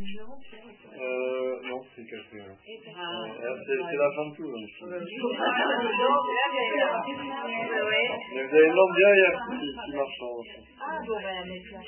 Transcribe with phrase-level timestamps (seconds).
[0.00, 2.40] Euh, non, c'est café.
[2.40, 2.56] alors.
[2.56, 4.48] Euh, c'est c'est la fin de tout.
[4.48, 4.80] hein, ici.
[8.34, 10.24] Mais vous avez une lampe derrière qui, qui marche en
[10.80, 11.80] Ah bon, on va la mettre là.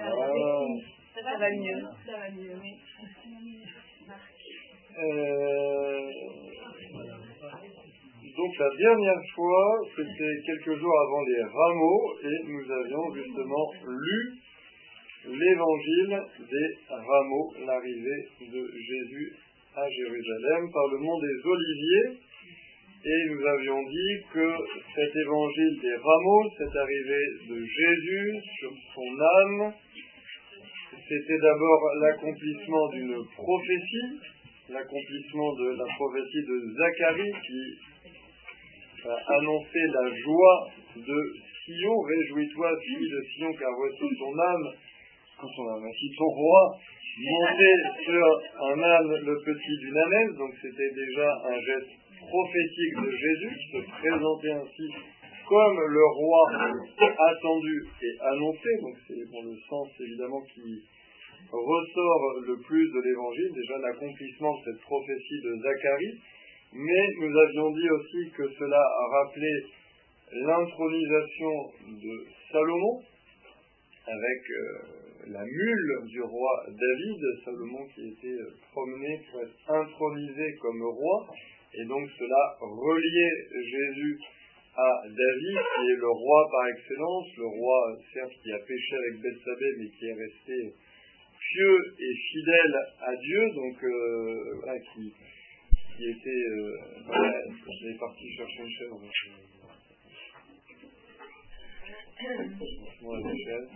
[0.00, 0.66] Ah.
[1.14, 1.82] Ça va mieux.
[2.06, 2.72] Ça va mieux, oui.
[4.98, 6.10] Euh,
[8.36, 14.20] donc la dernière fois, c'était quelques jours avant les rameaux, et nous avions justement lu
[15.26, 19.32] l'évangile des rameaux, l'arrivée de Jésus
[19.74, 22.18] à Jérusalem par le mont des Oliviers.
[23.04, 24.54] Et nous avions dit que
[24.94, 29.72] cet évangile des rameaux, cette arrivée de Jésus sur son âme,
[31.08, 34.20] c'était d'abord l'accomplissement d'une prophétie,
[34.68, 41.18] l'accomplissement de la prophétie de Zacharie qui a annoncé la joie de
[41.64, 41.98] Sion.
[42.00, 44.72] Réjouis-toi, fille de Sion, car voici ton âme,
[45.42, 46.78] quand son ainsi ton roi,
[47.18, 47.70] monté
[48.04, 48.26] sur
[48.62, 50.36] un âne le petit d'une ânesse.
[50.38, 51.90] Donc c'était déjà un geste
[52.22, 54.86] prophétique de Jésus se présentait ainsi
[55.48, 56.42] comme le roi
[57.18, 58.70] attendu et annoncé.
[58.82, 60.78] Donc c'est le sens évidemment qui
[61.50, 66.20] ressort le plus de l'évangile, déjà l'accomplissement de cette prophétie de Zacharie,
[66.72, 69.50] mais nous avions dit aussi que cela a rappelé
[70.32, 71.52] l'intronisation
[71.98, 73.02] de Salomon
[74.06, 80.56] avec euh, la mule du roi David, Salomon qui était euh, promené pour être intronisé
[80.60, 81.28] comme roi,
[81.74, 84.18] et donc cela reliait Jésus
[84.74, 89.20] à David, qui est le roi par excellence, le roi certes qui a péché avec
[89.20, 90.74] Bethsabée, mais qui est resté
[91.52, 95.12] pieux et fidèle à Dieu, donc euh, voilà, qui,
[95.96, 96.30] qui était...
[96.30, 96.76] Euh,
[97.06, 97.42] voilà,
[97.98, 99.00] parti chercher une chèvre.
[99.00, 99.10] donc,
[102.24, 102.48] euh,
[102.78, 103.70] franchement, la chèvre.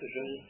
[0.00, 0.40] C'est joli.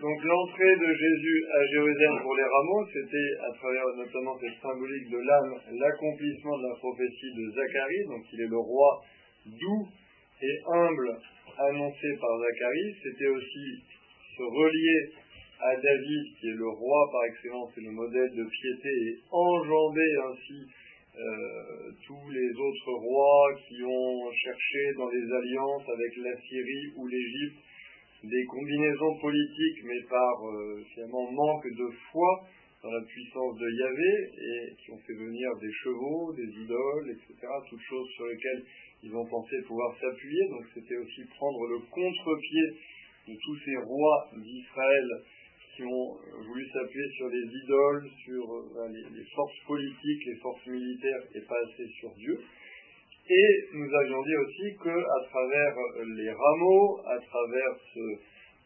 [0.00, 5.10] Donc l'entrée de Jésus à Jérusalem pour les rameaux, c'était à travers notamment cette symbolique
[5.10, 9.02] de l'âme, l'accomplissement de la prophétie de Zacharie, donc il est le roi
[9.46, 9.86] doux
[10.42, 11.16] et humble
[11.58, 13.66] annoncé par Zacharie, c'était aussi
[14.36, 15.00] se relier
[15.60, 20.10] à David, qui est le roi par excellence et le modèle de piété, et enjamber
[20.28, 20.60] ainsi
[21.16, 27.06] euh, tous les autres rois qui ont cherché dans les alliances avec la Syrie ou
[27.06, 27.62] l'Égypte
[28.24, 32.46] des combinaisons politiques, mais par euh, finalement manque de foi
[32.82, 37.34] dans la puissance de Yahvé, et qui ont fait venir des chevaux, des idoles, etc.,
[37.68, 38.64] toutes choses sur lesquelles
[39.02, 40.48] ils ont pensé pouvoir s'appuyer.
[40.48, 42.66] Donc c'était aussi prendre le contre-pied
[43.28, 45.08] de tous ces rois d'Israël
[45.74, 46.16] qui ont
[46.46, 51.40] voulu s'appuyer sur les idoles, sur euh, les, les forces politiques, les forces militaires, et
[51.40, 52.38] pas assez sur Dieu.
[53.28, 55.74] Et nous avions dit aussi que à travers
[56.14, 58.00] les rameaux, à travers ce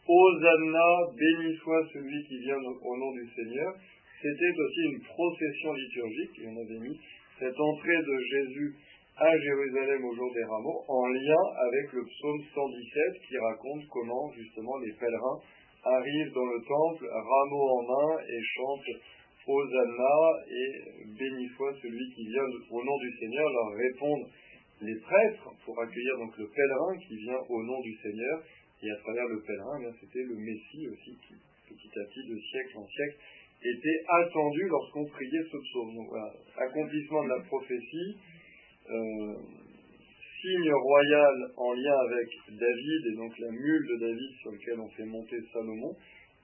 [0.07, 3.73] Hosanna, béni soit celui qui vient au nom du Seigneur,
[4.21, 7.01] c'était aussi une procession liturgique, et on avait mis
[7.39, 8.77] cette entrée de Jésus
[9.17, 14.31] à Jérusalem au jour des rameaux en lien avec le psaume 117 qui raconte comment
[14.37, 15.41] justement les pèlerins
[15.85, 19.01] arrivent dans le temple, rameaux en main, et chantent
[19.47, 20.17] Hosanna
[20.47, 20.69] et
[21.19, 24.29] béni soit celui qui vient au nom du Seigneur, leur répondent
[24.83, 28.43] les prêtres pour accueillir donc le pèlerin qui vient au nom du Seigneur,
[28.83, 31.35] et à travers le pèlerin, eh c'était le Messie aussi qui,
[31.69, 33.17] petit à petit, de siècle en siècle,
[33.63, 35.95] était attendu lorsqu'on priait ce psaume.
[35.95, 38.17] Donc, voilà, accomplissement de la prophétie,
[38.89, 39.35] euh,
[40.41, 44.89] signe royal en lien avec David, et donc la mule de David sur lequel on
[44.89, 45.95] fait monter Salomon,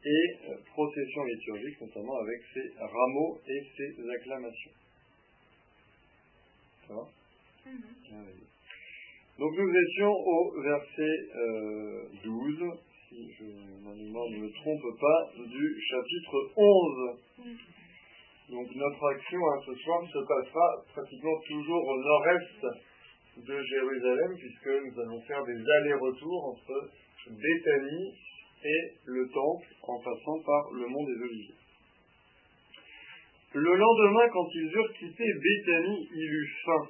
[0.04, 4.72] et euh, procession liturgique, notamment avec ses rameaux et ses acclamations.
[6.86, 7.08] Ça va?
[7.66, 8.46] Merveilleux.
[9.38, 12.64] Donc nous étions au verset euh, 12,
[13.08, 13.44] si je,
[13.84, 17.18] ma mémoire ne me trompe pas, du chapitre 11.
[18.50, 22.66] Donc notre action hein, ce soir se passera pratiquement toujours au nord-est
[23.44, 26.90] de Jérusalem, puisque nous allons faire des allers-retours entre
[27.28, 28.14] Béthanie
[28.64, 31.54] et le temple, en passant par le mont des Oliviers.
[33.52, 36.88] Le lendemain, quand ils eurent quitté Béthanie, il eut faim.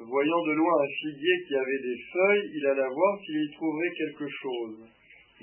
[0.00, 3.94] Voyant de loin un figuier qui avait des feuilles, il alla voir s'il y trouverait
[3.98, 4.78] quelque chose.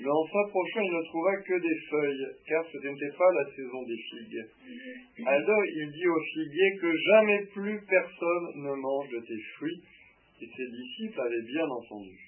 [0.00, 3.82] Mais en s'approchant, il ne trouva que des feuilles, car ce n'était pas la saison
[3.82, 4.44] des figues.
[5.26, 9.82] Alors il dit au figuier que jamais plus personne ne mange de tes fruits,
[10.42, 12.18] et ses disciples avaient bien entendu.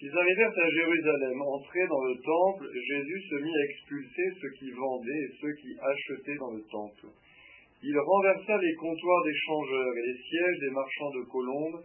[0.00, 4.70] Ils arrivèrent à Jérusalem, entrés dans le temple, Jésus se mit à expulser ceux qui
[4.70, 7.06] vendaient et ceux qui achetaient dans le temple.
[7.82, 11.82] Il renversa les comptoirs des changeurs et les sièges des marchands de colombes,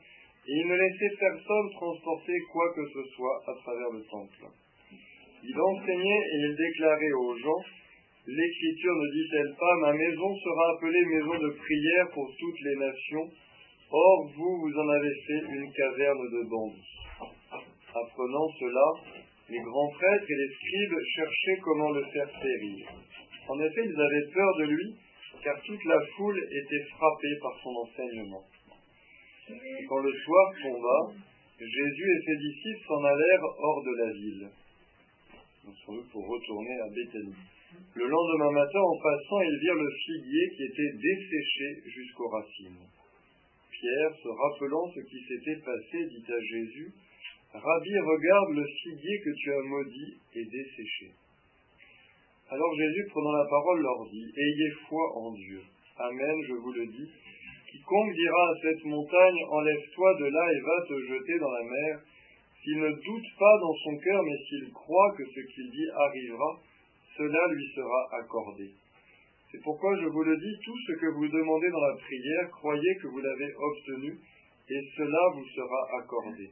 [0.47, 4.47] Et il ne laissait personne transporter quoi que ce soit à travers le temple.
[5.43, 7.63] Il enseignait et il déclarait aux gens,
[8.27, 13.27] l'Écriture ne dit-elle pas, ma maison sera appelée maison de prière pour toutes les nations,
[13.91, 16.95] or vous, vous en avez fait une caverne de bandits.
[17.91, 18.87] Apprenant cela,
[19.49, 22.87] les grands prêtres et les scribes cherchaient comment le faire périr.
[23.49, 24.95] En effet, ils avaient peur de lui,
[25.43, 28.43] car toute la foule était frappée par son enseignement.
[29.49, 31.13] Et quand le soir tomba,
[31.59, 34.49] Jésus et ses disciples s'en allèrent hors de la ville,
[36.11, 37.35] pour retourner à Béthanie.
[37.95, 42.87] Le lendemain matin, en passant, ils virent le figuier qui était desséché jusqu'aux racines.
[43.71, 46.93] Pierre, se rappelant ce qui s'était passé, dit à Jésus,
[47.53, 51.11] Rabbi, regarde le figuier que tu as maudit et desséché.
[52.49, 55.61] Alors Jésus, prenant la parole, leur dit, Ayez foi en Dieu.
[55.97, 57.11] Amen, je vous le dis.
[57.69, 61.99] Quiconque dira à cette montagne, Enlève-toi de là et va te jeter dans la mer,
[62.63, 66.59] s'il ne doute pas dans son cœur, mais s'il croit que ce qu'il dit arrivera,
[67.17, 68.71] cela lui sera accordé.
[69.51, 72.95] C'est pourquoi je vous le dis, tout ce que vous demandez dans la prière, croyez
[73.01, 74.19] que vous l'avez obtenu,
[74.69, 76.49] et cela vous sera accordé.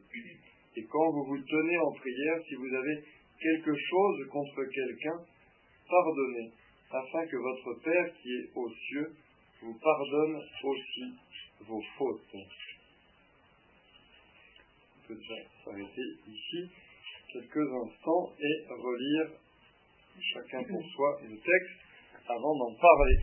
[0.76, 3.00] Et quand vous vous tenez en prière, si vous avez
[3.40, 5.20] quelque chose contre quelqu'un,
[5.90, 6.52] pardonnez,
[6.92, 9.16] afin que votre Père qui est aux cieux
[9.62, 11.14] vous pardonne aussi
[11.62, 12.36] vos fautes.
[14.98, 16.70] On peut déjà s'arrêter ici
[17.32, 19.30] quelques instants et relire
[20.34, 21.80] chacun pour soi le texte
[22.28, 23.18] avant d'en parler.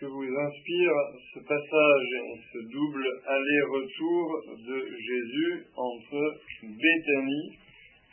[0.00, 0.92] Que vous inspire
[1.34, 2.08] ce passage,
[2.52, 7.58] ce double aller-retour de Jésus entre Béthanie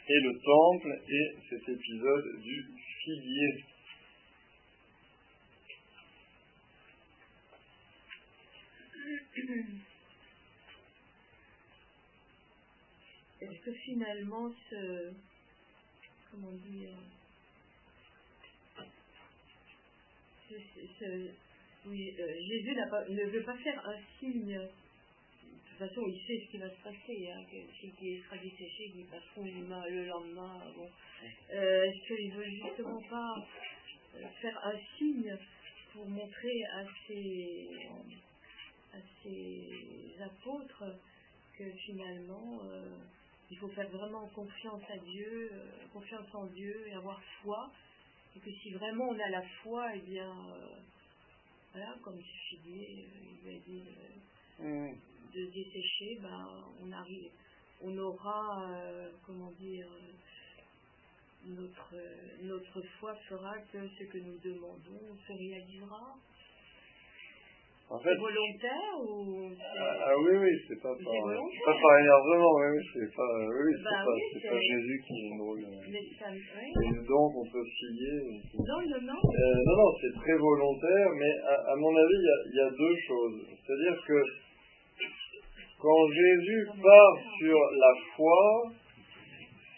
[0.10, 2.66] et le temple et cet épisode du
[3.04, 3.64] figuier.
[13.40, 15.14] Est-ce que finalement ce
[16.32, 16.98] comment dire
[21.86, 24.58] oui, euh, Jésus pas, ne veut pas faire un signe.
[24.58, 27.32] De toute façon, il sait ce qui va se passer.
[27.32, 27.44] Hein,
[28.00, 30.62] qu'il sera desséché, qu'il passeront le lendemain.
[30.76, 30.90] Bon.
[31.54, 33.36] Euh, Est-ce qu'il ne veut justement pas
[34.16, 35.38] euh, faire un signe
[35.94, 37.68] pour montrer à ses,
[38.94, 40.84] à ses apôtres
[41.58, 42.62] que finalement,
[43.50, 45.52] il faut faire vraiment confiance à Dieu,
[45.92, 47.72] confiance en Dieu et avoir foi.
[48.38, 50.76] Et que si vraiment on a la foi, eh bien, euh,
[51.74, 53.08] voilà, comme figuier,
[53.44, 53.84] il a dit
[54.62, 54.92] euh,
[55.34, 56.48] de dessécher, ben,
[56.84, 57.32] on, arrive,
[57.82, 59.88] on aura, euh, comment dire,
[61.46, 61.96] notre,
[62.44, 66.16] notre foi fera que ce que nous demandons se réalisera.
[67.90, 69.48] En fait, c'est volontaire ou
[69.80, 73.72] ah, ah, oui, oui, c'est pas par, pas par énervement, oui, oui, c'est pas, oui,
[73.80, 75.56] c'est Bah pas, oui, c'est c'est- pas Jésus qui euh,
[75.88, 76.68] Mais ça, oui.
[76.76, 78.44] C'est dent contre figuier.
[78.60, 79.20] Non, non, non.
[79.24, 82.70] Euh, non, non, c'est très volontaire, mais à, à mon avis, il y y a
[82.70, 83.40] deux choses.
[83.56, 84.20] C'est-à-dire que
[85.80, 88.72] quand Jésus part sur la foi,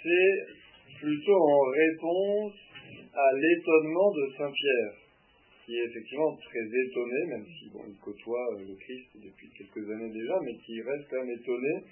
[0.01, 0.33] c'est
[0.99, 2.53] plutôt en réponse
[3.13, 4.93] à l'étonnement de Saint Pierre,
[5.69, 9.85] qui est effectivement très étonné, même si bon, il côtoie euh, le Christ depuis quelques
[9.91, 11.85] années déjà, mais qui reste quand même étonné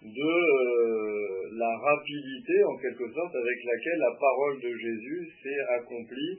[0.00, 6.38] de euh, la rapidité, en quelque sorte, avec laquelle la parole de Jésus s'est accomplie,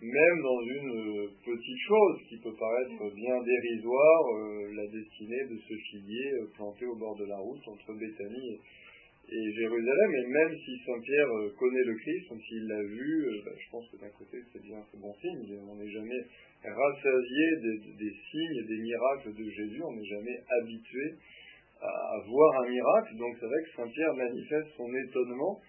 [0.00, 5.58] même dans une euh, petite chose qui peut paraître bien dérisoire, euh, la destinée de
[5.68, 8.60] ce figuier planté au bord de la route entre Béthanie et
[9.28, 13.70] Jérusalem, et même si Saint-Pierre euh, connaît le Christ, s'il l'a vu, euh, bah, je
[13.70, 16.22] pense que d'un côté c'est bien, c'est bon signe, on n'est jamais
[16.62, 17.46] rassasié
[17.98, 21.14] des, signes et des miracles de Jésus, on n'est jamais habitué
[21.82, 25.60] à, voir un miracle, donc c'est vrai que Saint-Pierre manifeste son étonnement,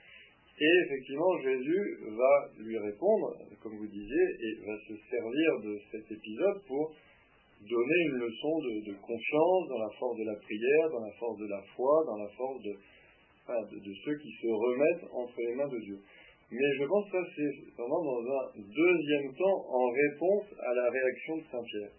[0.60, 6.12] et effectivement Jésus va lui répondre, comme vous disiez, et va se servir de cet
[6.12, 6.94] épisode pour
[7.62, 11.48] donner une leçon de confiance dans la force de la prière, dans la force de
[11.50, 12.74] la foi, dans la force de,
[13.48, 16.00] de, ceux qui se remettent entre les mains de Dieu.
[16.52, 20.90] Mais je pense que ça, c'est vraiment dans un deuxième temps en réponse à la
[20.90, 21.92] réaction de Saint-Pierre.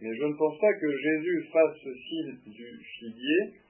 [0.00, 3.60] Mais je ne pense pas que Jésus fasse ce signe du figuier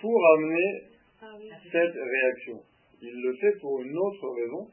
[0.00, 0.82] pour amener
[1.22, 1.36] ah
[1.70, 2.62] cette réaction.
[3.02, 4.68] Il le fait pour une autre raison,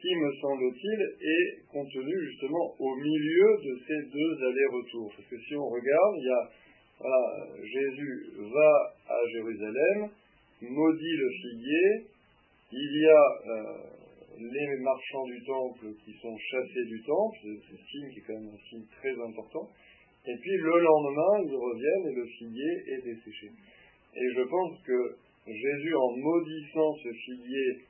[0.00, 5.12] qui, me semble-t-il, est contenue justement au milieu de ces deux allers-retours.
[5.16, 6.50] Parce que si on regarde, il y a
[6.98, 10.10] voilà, Jésus va à Jérusalem,
[10.62, 12.06] maudit le figuier,
[12.72, 13.96] il y a euh,
[14.38, 18.54] les marchands du temple qui sont chassés du temple, c'est signe qui est quand même
[18.54, 19.68] un signe très important,
[20.26, 23.50] et puis le lendemain, ils reviennent et le figuier est desséché.
[24.14, 27.84] Et je pense que Jésus, en maudissant ce figuier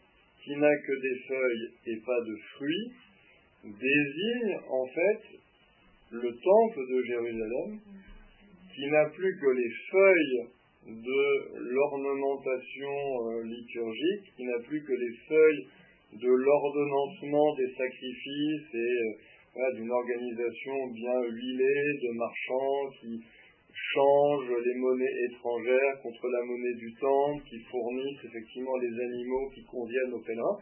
[0.44, 2.92] qui n'a que des feuilles et pas de fruits,
[3.64, 5.22] désigne en fait
[6.10, 7.80] le temple de Jérusalem
[8.76, 10.46] qui n'a plus que les feuilles
[10.86, 15.66] de l'ornementation euh, liturgique, qui n'a plus que les feuilles
[16.12, 19.00] de l'ordonnancement des sacrifices et
[19.56, 23.20] euh, d'une organisation bien huilée de marchands qui
[23.72, 29.64] changent les monnaies étrangères contre la monnaie du temple, qui fournissent effectivement les animaux qui
[29.64, 30.58] conviennent aux pèlerins.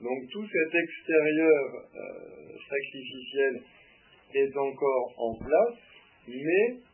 [0.00, 3.60] Donc tout cet extérieur euh, sacrificiel
[4.34, 5.78] est encore en place,
[6.28, 6.87] mais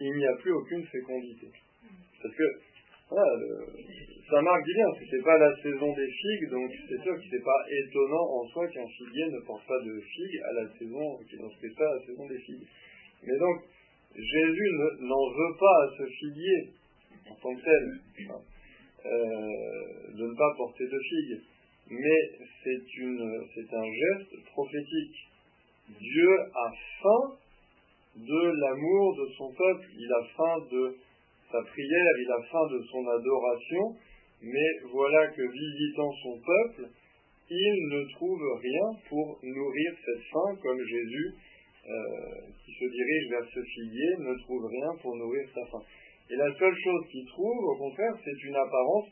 [0.00, 1.48] il n'y a plus aucune fécondité.
[2.22, 2.44] Parce que,
[3.10, 3.26] voilà,
[4.28, 7.44] Saint Marc dit bien, c'était pas la saison des figues, donc c'est sûr que c'est
[7.44, 11.36] pas étonnant en soi qu'un figuier ne porte pas de figues à la saison, qui
[11.40, 12.66] n'en fait pas la saison des figues.
[13.22, 13.62] Mais donc,
[14.14, 16.72] Jésus n'en veut pas à ce figuier,
[17.30, 18.00] en tant que tel,
[18.30, 18.40] hein,
[19.06, 21.40] euh, de ne pas porter de figues.
[21.90, 25.16] Mais c'est un geste prophétique.
[25.88, 27.38] Dieu a faim
[28.16, 30.96] de l'amour de son peuple, il a faim de
[31.50, 33.96] sa prière, il a faim de son adoration,
[34.42, 36.88] mais voilà que visitant son peuple,
[37.50, 41.34] il ne trouve rien pour nourrir cette faim, comme Jésus,
[41.88, 41.94] euh,
[42.64, 45.82] qui se dirige vers ce figuier, ne trouve rien pour nourrir sa faim.
[46.30, 49.08] Et la seule chose qu'il trouve, au contraire, c'est une apparence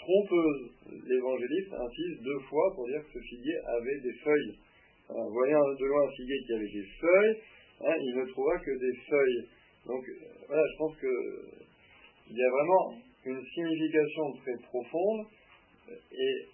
[0.00, 0.70] trompeuse.
[1.06, 4.58] L'évangéliste insiste deux fois pour dire que ce figuier avait des feuilles.
[5.08, 7.36] voyant de loin un figuier qui avait des feuilles,
[7.82, 9.48] Hein, il ne trouvera que des feuilles.
[9.86, 10.04] Donc
[10.46, 12.94] voilà, je pense qu'il y a vraiment
[13.24, 15.26] une signification très profonde
[16.12, 16.46] et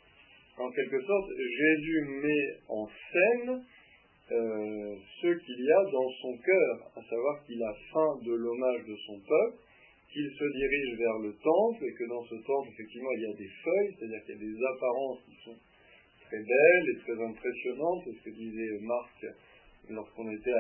[0.59, 3.65] en quelque sorte Jésus met en scène
[4.33, 8.85] euh, ce qu'il y a dans son cœur, à savoir qu'il a faim de l'hommage
[8.87, 9.59] de son peuple,
[10.13, 13.37] qu'il se dirige vers le temple et que dans ce temple effectivement il y a
[13.37, 15.59] des feuilles, c'est-à-dire qu'il y a des apparences qui sont
[16.27, 19.27] très belles et très impressionnantes, c'est ce que disait Marc
[19.91, 20.55] lorsqu'on était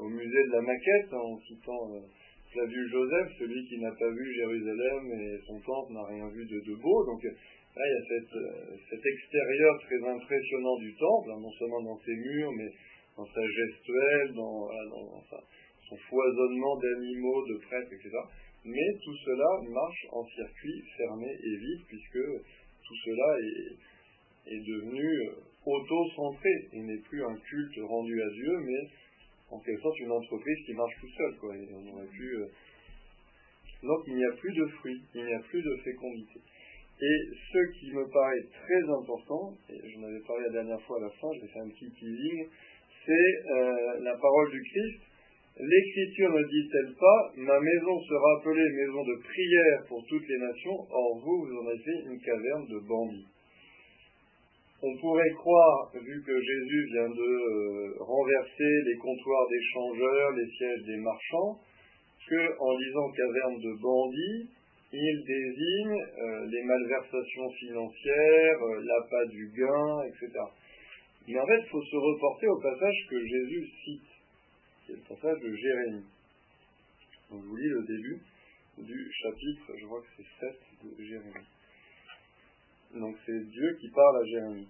[0.00, 2.00] au musée de la maquette, en citant euh,
[2.52, 6.74] Flavius Joseph, celui qui n'a pas vu Jérusalem et son temple n'a rien vu de,
[6.74, 7.04] beau.
[7.04, 11.82] Donc là, il y a euh, cet extérieur très impressionnant du temple, hein, non seulement
[11.82, 12.70] dans ses murs, mais
[13.16, 14.68] dans sa gestuelle, dans,
[15.88, 18.10] son foisonnement d'animaux, de prêtres, etc.
[18.64, 22.22] Mais tout cela marche en circuit fermé et vide, puisque
[22.86, 26.50] tout cela est, est devenu euh, auto-centré.
[26.72, 28.88] Il n'est plus un culte rendu à Dieu, mais
[29.50, 31.36] en quelque sorte une entreprise qui marche tout seul.
[31.38, 31.54] Quoi.
[31.54, 32.46] euh,
[33.82, 36.40] Donc il n'y a plus de fruits, il n'y a plus de fécondité.
[37.02, 37.18] Et
[37.52, 41.10] ce qui me paraît très important, et j'en avais parlé la dernière fois à la
[41.10, 42.46] fin, je vais faire un petit teasing,
[43.06, 45.00] c'est euh, la parole du Christ.
[45.58, 50.78] L'Écriture ne dit-elle pas, ma maison sera appelée maison de prière pour toutes les nations,
[50.90, 53.26] or vous, vous en avez fait une caverne de bandits.
[54.82, 60.50] On pourrait croire, vu que Jésus vient de euh, renverser les comptoirs des changeurs, les
[60.56, 61.60] sièges des marchands,
[62.26, 64.48] que en disant caverne de bandits,
[64.92, 70.32] il désigne euh, les malversations financières, euh, l'appât du gain, etc.
[71.28, 74.10] Mais en fait, il faut se reporter au passage que Jésus cite,
[74.86, 76.06] qui est le passage de Jérémie.
[77.30, 78.20] Je vous lis le début
[78.78, 81.59] du chapitre, je crois que c'est 7 de Jérémie.
[82.94, 84.68] Donc c'est Dieu qui parle à Jérémie.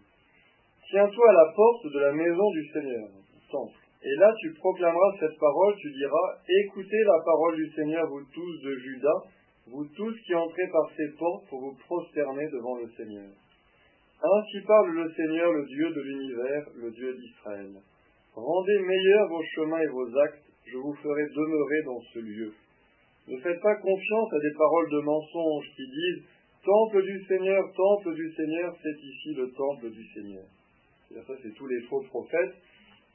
[0.90, 3.08] Tiens-toi à la porte de la maison du Seigneur,
[3.50, 3.80] temple.
[4.02, 8.62] Et là tu proclameras cette parole, tu diras, écoutez la parole du Seigneur, vous tous
[8.64, 9.20] de Judas,
[9.68, 13.30] vous tous qui entrez par ces portes pour vous prosterner devant le Seigneur.
[14.22, 17.72] Ainsi parle le Seigneur, le Dieu de l'univers, le Dieu d'Israël.
[18.34, 22.52] Rendez meilleurs vos chemins et vos actes, je vous ferai demeurer dans ce lieu.
[23.28, 26.24] Ne faites pas confiance à des paroles de mensonges qui disent
[26.64, 30.44] Temple du Seigneur, temple du Seigneur, c'est ici le temple du Seigneur.
[31.08, 32.54] Ça, c'est tous les faux prophètes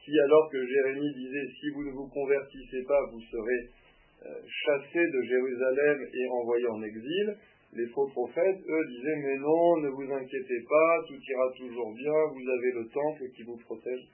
[0.03, 3.61] qui, alors que Jérémie disait Si vous ne vous convertissez pas, vous serez
[4.25, 7.37] euh, chassés de Jérusalem et envoyés en exil,
[7.73, 12.17] les faux prophètes, eux, disaient Mais non, ne vous inquiétez pas, tout ira toujours bien,
[12.33, 14.09] vous avez le temple qui vous protège.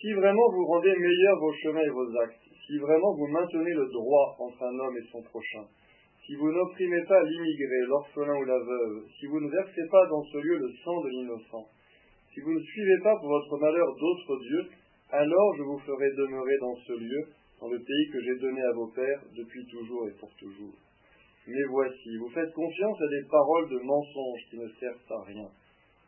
[0.00, 3.86] Si vraiment vous rendez meilleurs vos chemins et vos actes, si vraiment vous maintenez le
[3.92, 5.66] droit entre un homme et son prochain,
[6.30, 10.22] si vous n'opprimez pas l'immigré, l'orphelin ou la veuve, si vous ne versez pas dans
[10.22, 11.66] ce lieu le sang de l'innocent,
[12.32, 14.66] si vous ne suivez pas pour votre malheur d'autres dieux,
[15.10, 17.22] alors je vous ferai demeurer dans ce lieu,
[17.60, 20.78] dans le pays que j'ai donné à vos pères depuis toujours et pour toujours.
[21.48, 25.48] Mais voici, vous faites confiance à des paroles de mensonges qui ne servent à rien.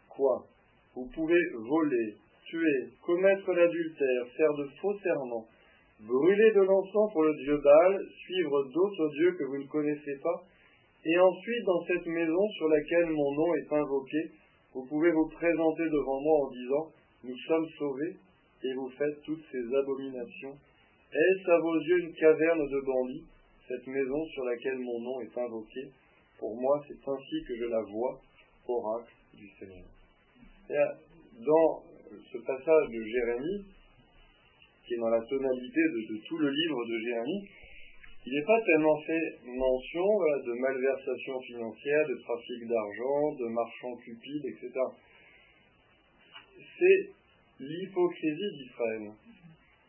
[0.08, 0.46] Quoi?
[0.94, 2.14] Vous pouvez voler,
[2.44, 5.48] tuer, commettre l'adultère, faire de faux serments,
[6.06, 10.42] brûler de l'encens pour le dieu Baal, suivre d'autres dieux que vous ne connaissez pas,
[11.04, 14.30] et ensuite dans cette maison sur laquelle mon nom est invoqué,
[14.74, 16.92] vous pouvez vous présenter devant moi en disant
[17.24, 18.16] Nous sommes sauvés,
[18.64, 20.54] et vous faites toutes ces abominations.
[21.12, 23.26] Est-ce à vos yeux une caverne de bandits,
[23.68, 25.90] cette maison sur laquelle mon nom est invoqué?
[26.38, 28.20] Pour moi, c'est ainsi que je la vois,
[28.66, 29.86] oracle du Seigneur.
[31.38, 31.82] dans
[32.32, 33.66] ce passage de Jérémie,
[34.86, 37.48] qui est dans la tonalité de, tout le livre de Jérémie,
[38.24, 40.06] il n'est pas tellement fait mention
[40.46, 44.70] de malversation financière, de trafic d'argent, de marchands cupides, etc.
[46.78, 47.10] C'est
[47.58, 49.10] l'hypocrisie d'Israël.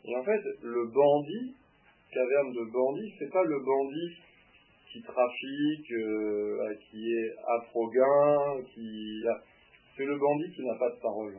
[0.06, 1.56] Et en fait, le bandit,
[2.12, 4.18] caverne de bandit, c'est pas le bandit
[4.92, 7.90] qui trafique, euh, qui est afro
[8.74, 9.24] qui...
[9.96, 11.38] C'est le bandit qui n'a pas de parole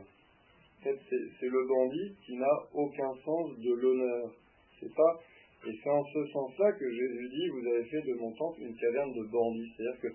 [1.09, 4.31] c'est le bandit qui n'a aucun sens de l'honneur.
[4.79, 5.19] C'est pas,
[5.65, 8.75] et c'est en ce sens-là que Jésus dit, vous avez fait de mon temple une
[8.75, 9.71] caverne de bandits.
[9.75, 10.07] C'est-à-dire que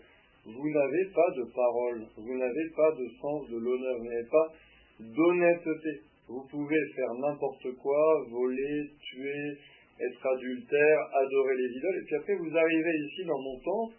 [0.47, 4.53] vous n'avez pas de parole, vous n'avez pas de sens de l'honneur, vous n'avez pas
[5.01, 6.01] d'honnêteté.
[6.29, 9.59] Vous pouvez faire n'importe quoi, voler, tuer,
[10.01, 13.95] être adultère, adorer les idoles, et puis après vous arrivez ici dans mon temple,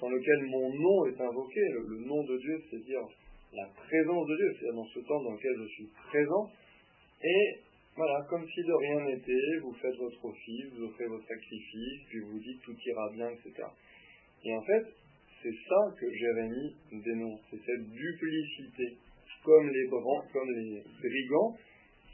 [0.00, 3.08] dans lequel mon nom est invoqué, le nom de Dieu, c'est-à-dire
[3.52, 6.50] la présence de Dieu, c'est-à-dire dans ce temps dans lequel je suis présent.
[7.22, 7.60] Et
[7.96, 12.20] voilà, comme si de rien n'était, vous faites votre office, vous offrez votre sacrifice, puis
[12.20, 13.66] vous dites tout ira bien, etc.
[14.44, 14.86] Et en fait,
[15.42, 18.96] c'est ça que Jérémie dénonce, c'est cette duplicité,
[19.44, 21.56] comme les, comme les brigands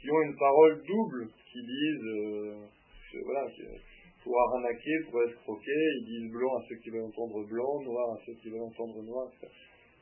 [0.01, 2.65] qui ont une parole double, qui disent, euh,
[3.23, 3.47] voilà,
[4.23, 8.25] pour arnaquer, pour escroquer, ils disent blanc à ceux qui veulent entendre blanc, noir à
[8.25, 9.51] ceux qui veulent entendre noir, etc.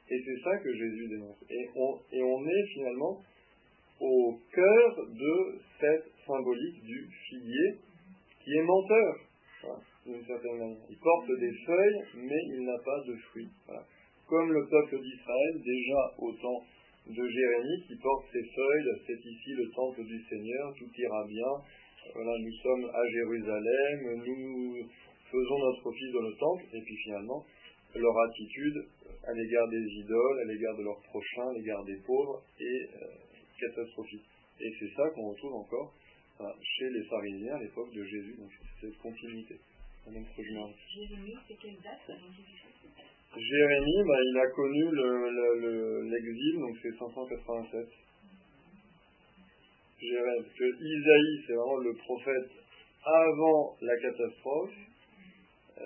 [0.10, 1.44] Et c'est ça que Jésus dénonce.
[1.50, 3.22] Et on, est finalement
[4.00, 7.80] au cœur de cette symbolique du figuier
[8.44, 9.16] qui est menteur,
[10.06, 10.86] d'une certaine manière.
[10.90, 13.50] Il porte des feuilles, mais il n'a pas de fruits.
[14.28, 16.62] Comme le peuple d'Israël, déjà au temps
[17.08, 21.52] de Jérémie, qui porte ses feuilles, c'est ici le temple du Seigneur, tout ira bien.
[22.14, 24.76] Voilà, nous sommes à Jérusalem, nous
[25.32, 27.44] faisons notre office dans le temple, et puis finalement,
[27.96, 28.86] leur attitude
[29.28, 33.08] à l'égard des idoles, à l'égard de leurs prochains, à l'égard des pauvres, est euh,
[33.60, 34.26] catastrophique.
[34.60, 35.94] Et c'est ça qu'on retrouve encore
[36.62, 39.56] chez les pharisiens à l'époque de Jésus, donc cette continuité.
[40.94, 42.00] Jérémie, c'est quelle date
[43.36, 44.84] Jérémie, bah, il a connu
[46.12, 47.88] l'exil, donc c'est 587.
[50.00, 52.52] Jérémie, parce que Isaïe, c'est vraiment le prophète
[53.04, 54.74] avant la catastrophe.
[55.78, 55.84] Euh,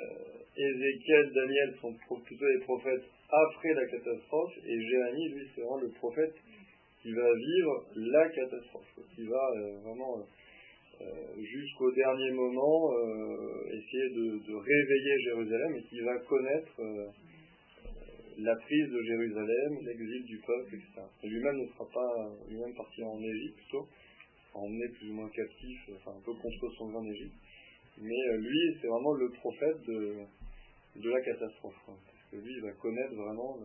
[0.55, 5.89] Ézéchiel, Daniel sont plutôt les prophètes après la catastrophe, et Jérémie, lui, c'est vraiment le
[5.89, 6.35] prophète
[7.01, 10.17] qui va vivre la catastrophe, qui va euh, vraiment
[11.01, 11.05] euh,
[11.41, 12.91] jusqu'au dernier moment
[13.67, 16.81] essayer de, réveiller Jérusalem et qui va connaître
[18.37, 21.07] la prise de Jérusalem, l'exil du peuple, etc.
[21.23, 23.87] lui-même ne sera pas lui-même parti en Égypte plutôt,
[24.53, 27.35] emmené plus ou moins captif, enfin un peu contre son en Égypte.
[27.99, 30.25] Mais lui, c'est vraiment le prophète de,
[30.95, 31.75] de la catastrophe.
[31.85, 33.57] Parce que lui, il va connaître vraiment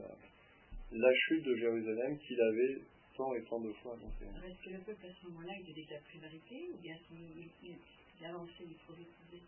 [0.93, 2.79] la, chute de Jérusalem qu'il avait
[3.17, 4.25] tant et tant de fois annoncé.
[4.25, 7.77] Est-ce que le peuple à ce moment-là était déjà prévaricé ou bien il, il,
[8.21, 9.43] il avançait, il progressait?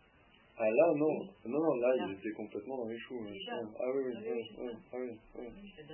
[0.59, 3.20] Ah là non, non, non, là il était complètement dans les choux.
[3.20, 5.46] Ah oui, oui, ah oui, oui, ah oui, oui.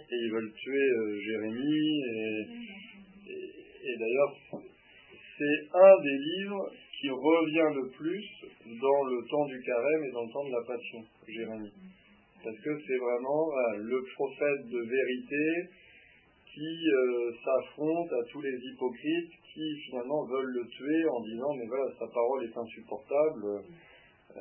[0.08, 2.46] Et ils veulent tuer euh, Jérémie et,
[3.26, 3.50] et,
[3.82, 4.62] et d'ailleurs
[5.36, 6.70] c'est un des livres
[7.02, 8.24] qui revient le plus
[8.78, 11.74] dans le temps du carême et dans le temps de la passion, Jérémie.
[12.44, 15.68] Parce que c'est vraiment le prophète de vérité
[16.46, 21.66] qui euh, s'affronte à tous les hypocrites qui finalement veulent le tuer en disant mais
[21.66, 23.44] voilà sa parole est insupportable
[24.36, 24.40] euh,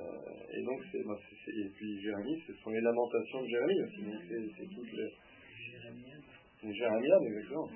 [0.53, 4.03] et donc c'est, et puis Jérémie ce sont les lamentations de Jérémie aussi
[4.57, 5.09] c'est, toutes les
[6.63, 7.69] les Jérémiades exactement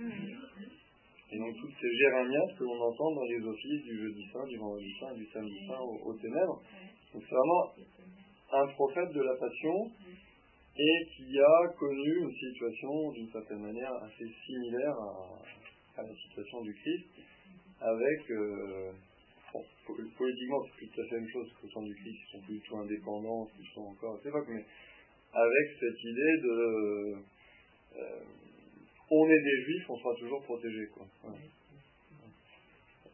[1.32, 4.58] et donc toutes ces Jérémiades que l'on entend dans les offices du jeudi saint, du
[4.58, 6.62] vendredi saint du samedi saint aux, ténèbres.
[7.14, 7.74] Donc c'est vraiment
[8.52, 9.92] un prophète de la passion
[10.78, 14.96] et qui a connu une situation d'une certaine manière assez similaire
[15.98, 17.08] à, la situation du Christ,
[17.80, 18.92] avec, euh,
[20.18, 22.46] politiquement c'est plus tout à fait la même chose que temps du Christ, ils sont
[22.46, 24.66] plus du tout indépendants, ils sont encore à cette époque, mais
[25.34, 27.16] avec cette idée de
[27.96, 28.20] euh,
[29.12, 30.88] on est des juifs, on sera toujours protégés.
[30.94, 31.06] Quoi.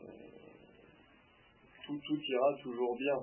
[0.01, 0.05] Euh,
[1.85, 3.17] tout, tout ira toujours bien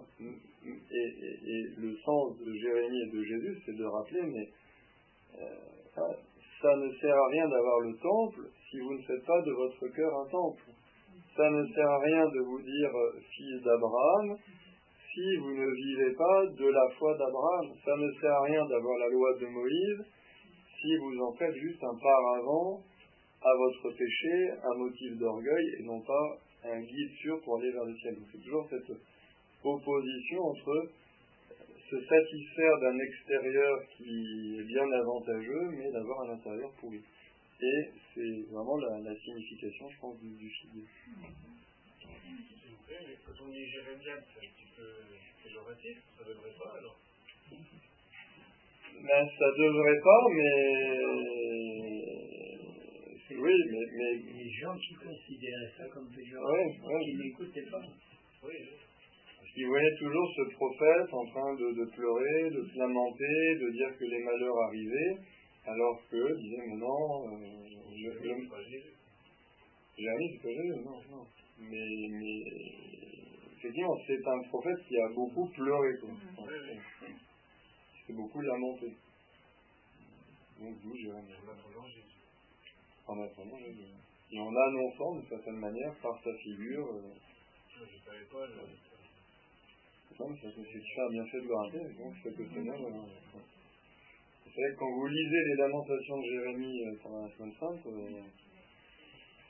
[0.66, 4.48] et, le sens de Jérémie et de Jésus, c'est de rappeler, mais
[5.40, 5.54] euh,
[6.60, 9.88] ça ne sert à rien d'avoir le temple si vous ne faites pas de votre
[9.88, 10.64] cœur un temple.
[11.36, 14.36] Ça ne sert à rien de vous dire euh, fils d'Abraham
[15.14, 17.72] si vous ne vivez pas de la foi d'Abraham.
[17.84, 20.04] Ça ne sert à rien d'avoir la loi de Moïse
[20.80, 22.82] si vous en faites juste un paravent
[23.42, 27.84] à votre péché, un motif d'orgueil et non pas un guide sûr pour aller vers
[27.84, 28.16] le ciel.
[28.32, 28.92] C'est toujours cette
[29.64, 30.90] opposition entre
[31.90, 37.02] se satisfaire d'un extérieur qui est bien avantageux, mais d'avoir un intérieur pourri.
[37.60, 40.52] Et c'est vraiment la, signification, je pense, du, du.
[43.26, 44.86] Quand on dit jérémien, c'est un petit peu
[45.42, 46.98] péjoratif, ça ne devrait pas alors?
[48.94, 50.98] Ben, ça devrait pas, mais.
[53.38, 54.12] Oui, mais, mais.
[54.38, 57.16] Les gens qui considéraient ça comme péjoratif, oui, oui.
[57.16, 57.82] n'écoutaient pas.
[58.44, 58.54] Oui,
[59.58, 64.04] il voyait toujours ce prophète en train de, pleurer, de se lamenter, de dire que
[64.04, 65.16] les malheurs arrivaient,
[65.66, 71.24] alors que, disait, mais non, euh, je, Jérémie, c'est pas Jésus, non, non.
[71.58, 72.44] Mais, mais
[73.56, 76.10] effectivement, c'est un prophète qui a beaucoup pleuré, quoi.
[76.10, 77.27] Mmh.
[78.08, 78.94] Il s'est beaucoup lamenté.
[80.60, 81.34] Donc, d'où Jérémie.
[83.06, 83.84] En attendant Jésus.
[84.30, 86.86] Et en annonçant, d'une certaine manière, par sa figure.
[86.86, 87.12] Euh,
[87.70, 88.46] je savais pas,
[90.20, 92.74] non, ça c'est faire bien fait de le rater, donc ça peut tenir.
[92.74, 92.90] Euh,
[94.44, 97.86] c'est vrai que quand vous lisez les lamentations de Jérémie euh, pendant la semaine sainte,
[97.86, 98.22] euh,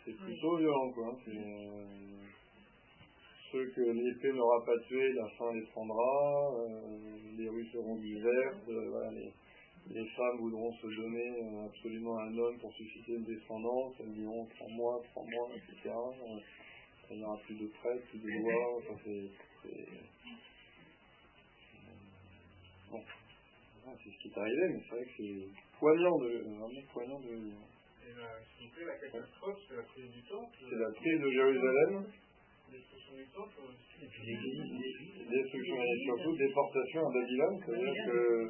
[0.05, 1.09] c'est plutôt violent, quoi.
[1.09, 1.33] Hein,
[3.51, 7.08] ceux que l'épée n'aura pas tué, la faim les prendra, seront
[8.67, 9.33] voilà, les,
[9.91, 14.69] les, femmes voudront se donner absolument un homme pour susciter une descendance, elles diront trois
[14.69, 15.95] mois, trois mois, etc.
[17.11, 19.31] il n'y aura plus de prêtres, plus de lois, enfin, c'est
[22.91, 23.03] Bon.
[24.03, 27.29] c'est ce qui est arrivé, mais c'est vrai que c'est poignant de, vraiment poignant de.
[27.29, 28.29] Et la,
[28.75, 30.57] plaît, la catastrophe, c'est la prise du temple.
[30.71, 32.07] C'est la prise de Jérusalem.
[35.29, 35.77] Destruction.
[35.83, 38.49] Et surtout déportation à Babylone, c'est-à-dire que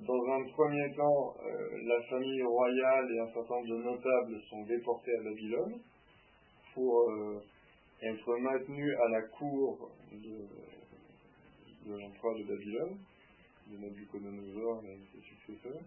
[0.00, 4.62] dans un premier temps, euh, la famille royale et un certain nombre de notables sont
[4.64, 5.80] déportés à Babylone
[6.74, 7.40] pour euh,
[8.02, 10.46] être maintenus à la cour de,
[11.86, 12.98] l'empereur de Babylone
[13.70, 15.82] de Nabucodonosor et ses successeurs.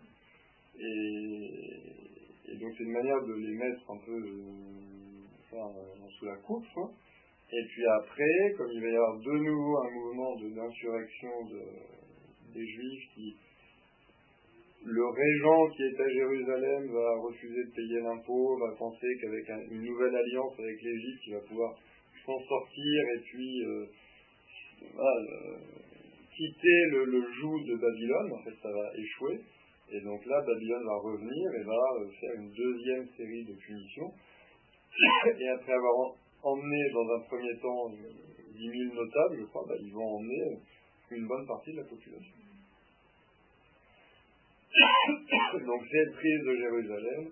[0.80, 4.18] Et, donc c'est une manière de les mettre un peu
[5.54, 5.68] euh,
[6.18, 6.66] sous la coupe.
[7.50, 11.32] Et puis après, comme il va y avoir de nouveau un mouvement d'insurrection
[12.54, 13.38] des Juifs
[14.88, 19.84] le régent qui est à Jérusalem va refuser de payer l'impôt, va penser qu'avec une
[19.84, 21.76] nouvelle alliance avec l'Égypte, il va pouvoir
[22.26, 23.86] s'en sortir et puis euh,
[26.36, 29.40] quitter le, joug de Babylone, en fait ça va échouer,
[29.92, 34.12] et donc là Babylone va revenir et va euh, faire une deuxième série de punitions,
[35.38, 36.16] et après avoir
[36.52, 40.60] emmené dans un premier temps 10 000 notables, je crois, bah, ils vont emmener
[41.12, 42.36] une bonne partie de la population.
[45.66, 47.32] donc cette prise de Jérusalem,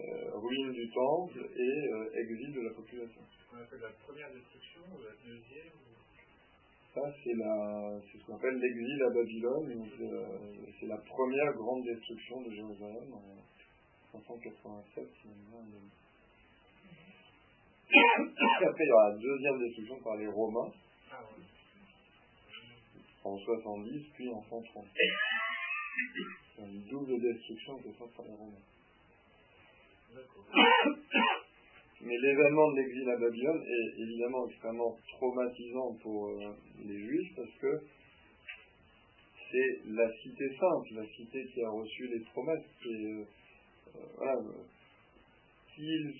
[0.00, 3.20] euh, ruine du temple et euh, exil de la population.
[3.52, 5.80] On appelle la première destruction, la deuxième
[6.92, 9.88] ça, c'est ce qu'on appelle l'exil à Babylone.
[10.00, 10.38] Euh,
[10.80, 15.06] c'est la première grande destruction de Jérusalem en 587.
[17.92, 20.72] Après, il y aura la deuxième destruction par les Romains
[23.24, 24.86] en 70, puis en 130.
[26.56, 28.64] C'est une double destruction que ça par les Romains.
[32.02, 37.54] Mais l'événement de l'exil à Babylone est évidemment extrêmement traumatisant pour euh, les Juifs parce
[37.60, 37.82] que
[39.50, 42.64] c'est la cité sainte, la cité qui a reçu les promesses.
[42.86, 43.24] Et,
[44.16, 44.40] voilà,
[45.74, 46.14] qu'ils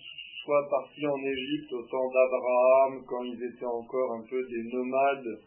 [0.44, 5.38] soient partis en Égypte au temps d'Abraham, quand ils étaient encore un peu des nomades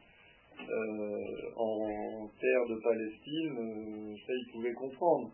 [0.60, 5.32] euh, en terre de Palestine, euh, ça ils pouvaient comprendre.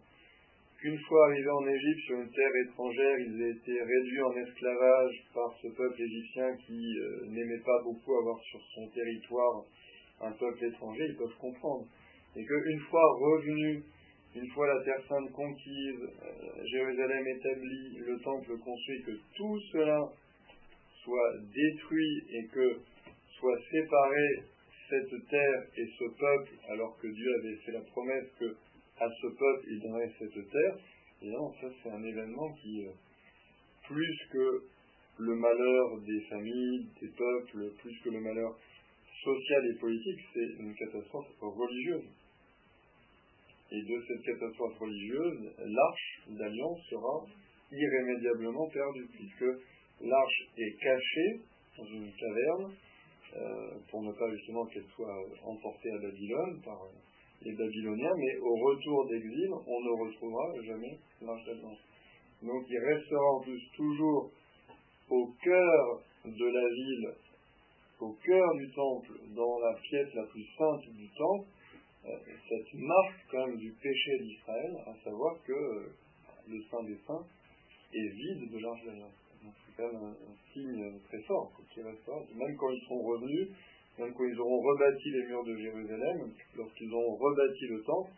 [0.79, 5.23] Qu'une fois arrivés en Égypte sur une terre étrangère, ils aient été réduits en esclavage
[5.33, 9.65] par ce peuple égyptien qui euh, n'aimait pas beaucoup avoir sur son territoire
[10.21, 11.85] un peuple étranger, ils peuvent comprendre.
[12.35, 13.83] Et qu'une fois revenus
[14.35, 19.99] une fois la Terre Sainte conquise, euh, Jérusalem établie, le temple construit, que tout cela
[21.03, 22.77] soit détruit et que
[23.39, 24.43] soit séparé
[24.89, 28.55] cette terre et ce peuple, alors que Dieu avait fait la promesse que
[28.99, 30.77] à ce peuple il donnerait cette terre,
[31.21, 32.91] et non, ça c'est un événement qui, euh,
[33.87, 34.63] plus que
[35.19, 38.57] le malheur des familles, des peuples, plus que le malheur
[39.23, 42.05] social et politique, c'est une catastrophe religieuse.
[43.71, 47.25] Et de cette catastrophe religieuse, l'arche d'alliance sera
[47.71, 49.45] irrémédiablement perdue, puisque
[50.01, 51.41] l'arche est cachée
[51.77, 52.73] dans une caverne,
[53.35, 56.79] euh, pour ne pas justement qu'elle soit emportée à Babylone par
[57.43, 61.79] les Babyloniens, mais au retour d'exil, on ne retrouvera jamais l'arche d'alliance.
[62.41, 64.31] Donc il restera en plus toujours
[65.09, 67.13] au cœur de la ville,
[67.99, 71.47] au cœur du temple, dans la pièce la plus sainte du temple,
[72.47, 75.89] cette marque quand même du péché d'Israël, à savoir que euh,
[76.47, 77.25] le Saint des Saints
[77.93, 79.13] est vide de l'arche d'alliance.
[79.41, 81.51] C'est quand même un, signe très fort.
[81.77, 83.49] Même quand ils seront revenus,
[83.97, 88.11] même quand ils auront rebâti les murs de Jérusalem, lorsqu'ils auront rebâti le temple,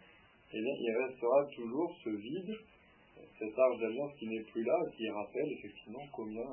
[0.53, 2.55] eh bien, il restera toujours ce vide,
[3.39, 6.45] cette arche d'alliance qui n'est plus là, qui rappelle effectivement combien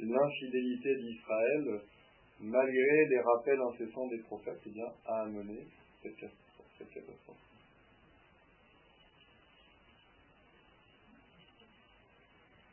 [0.00, 1.80] l'infidélité d'Israël,
[2.40, 5.66] malgré les rappels incessants des prophètes, eh bien, a amené
[6.02, 6.30] cette
[6.78, 7.36] cette catastrophe.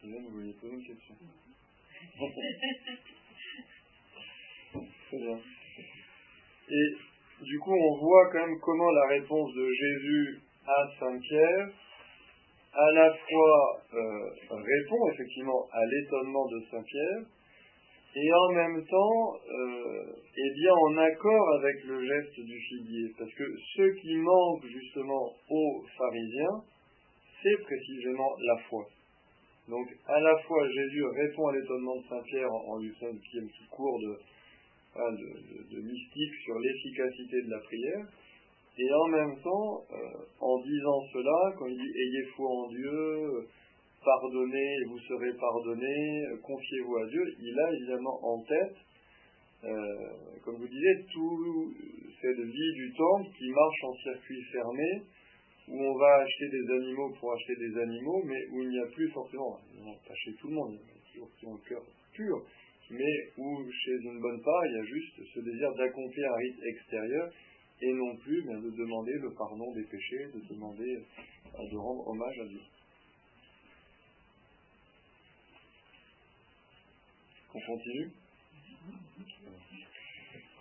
[0.04, 1.16] vous vouliez poser une question
[5.08, 5.39] Très bien.
[6.70, 6.96] Et
[7.42, 11.70] du coup, on voit quand même comment la réponse de Jésus à Saint Pierre
[12.74, 17.22] à la fois euh, répond effectivement à l'étonnement de Saint Pierre,
[18.15, 23.12] et en même temps euh, est bien en accord avec le geste du figuier.
[23.17, 23.43] Parce que
[23.76, 26.62] ce qui manque justement aux pharisiens,
[27.41, 28.86] c'est précisément la foi.
[29.67, 33.67] Donc à la fois Jésus répond à l'étonnement de Saint-Pierre en, lui faisant un petit
[33.71, 34.17] cours de,
[35.71, 38.06] de, mystique sur l'efficacité de la prière,
[38.78, 43.47] et en même temps, euh, en disant cela, quand il dit ayez foi en Dieu,
[44.04, 48.76] pardonnez vous serez pardonné, confiez-vous à Dieu, il a évidemment en tête,
[49.63, 51.74] euh, comme vous disiez, tout
[52.22, 55.02] cette vie du temple qui marche en circuit fermé,
[55.70, 58.88] où on va acheter des animaux pour acheter des animaux, mais où il n'y a
[58.88, 59.58] plus forcément,
[60.08, 62.44] pas chez tout le monde, il y a toujours le cœur pur,
[62.92, 66.60] mais où chez une bonne part, il y a juste ce désir d'accomplir un rite
[66.63, 67.30] extérieur,
[67.82, 71.04] et non plus de demander le pardon des péchés, de demander
[71.60, 72.60] de rendre hommage à Dieu.
[77.54, 78.10] On continue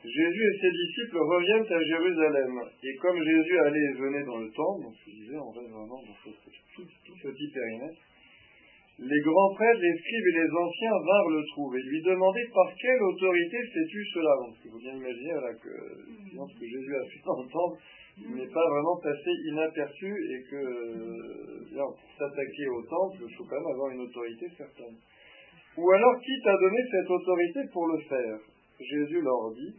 [0.03, 2.53] Jésus et ses disciples reviennent à Jérusalem.
[2.83, 6.03] Et comme Jésus allait et venait dans le temple, donc je disais, on reste vraiment
[6.03, 6.31] dans ce
[6.75, 6.83] tout,
[7.23, 8.03] petit périmètre,
[8.99, 12.69] les grands prêtres, les scribes et les anciens vinrent le trouver et lui demandaient par
[12.75, 14.33] quelle autorité fais-tu cela?
[14.43, 17.79] Donc faut bien imaginer que ce que Jésus a fait dans le temple
[18.37, 23.57] n'est pas vraiment passé inaperçu et que euh, pour s'attaquer au temple, il faut quand
[23.57, 24.99] même avoir une autorité certaine.
[25.79, 28.39] Ou alors, qui t'a donné cette autorité pour le faire?
[28.79, 29.75] Jésus leur dit,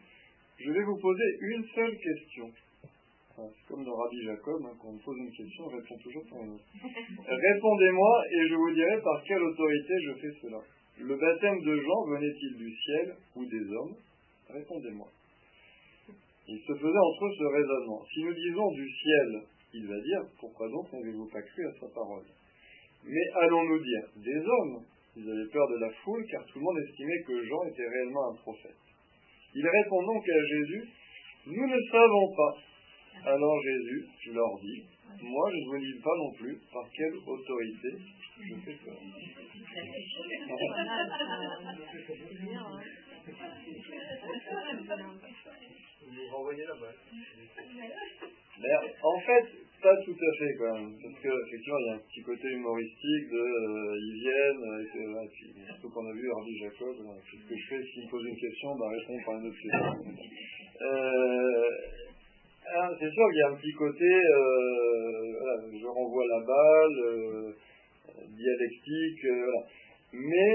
[0.60, 2.50] je vais vous poser une seule question.
[3.36, 6.42] c'est comme dans Rabbi Jacob, hein, quand on pose une question, on répond toujours par
[6.42, 6.66] une autre.
[7.28, 10.60] Répondez-moi et je vous dirai par quelle autorité je fais cela.
[11.00, 13.96] Le baptême de Jean venait-il du ciel ou des hommes?
[14.50, 15.08] Répondez-moi.
[16.48, 18.04] Il se faisait entre eux ce raisonnement.
[18.14, 19.42] Si nous disons du ciel,
[19.74, 22.26] il va dire, pourquoi donc n'avez-vous pas cru à sa parole?
[23.06, 24.84] Mais allons-nous dire des hommes?
[25.16, 28.32] Ils avaient peur de la foule car tout le monde estimait que Jean était réellement
[28.32, 28.82] un prophète.
[29.54, 30.90] Il répond donc à Jésus,
[31.48, 32.58] nous ne savons pas.
[33.30, 34.84] Alors Jésus leur dit,
[35.22, 37.90] moi je ne vous dis pas non plus par quelle autorité
[38.42, 38.98] je fais cela.
[46.06, 46.94] Vous renvoyez là-bas.
[49.04, 49.46] En fait,
[49.84, 53.28] pas tout à fait quand même, parce qu'effectivement il y a un petit côté humoristique
[53.30, 56.96] de euh, ils viennent, euh, puis, surtout qu'on a vu Hardy Jacob,
[57.30, 59.96] qu'est-ce que je fais s'il me pose une question, bah répond par une autre question.
[60.82, 61.70] Euh,
[62.98, 64.08] c'est sûr qu'il y a un petit côté,
[65.38, 67.54] voilà, je renvoie la balle,
[68.30, 69.68] dialectique, voilà.
[70.14, 70.52] Mais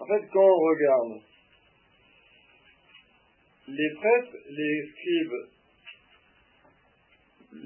[0.00, 1.22] en fait quand on regarde
[3.68, 5.55] les prêtres, les scribes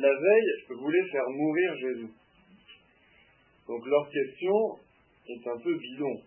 [0.01, 2.11] la veille, voulaient faire mourir Jésus.
[3.69, 4.79] Donc leur question
[5.29, 6.23] est un peu bidon.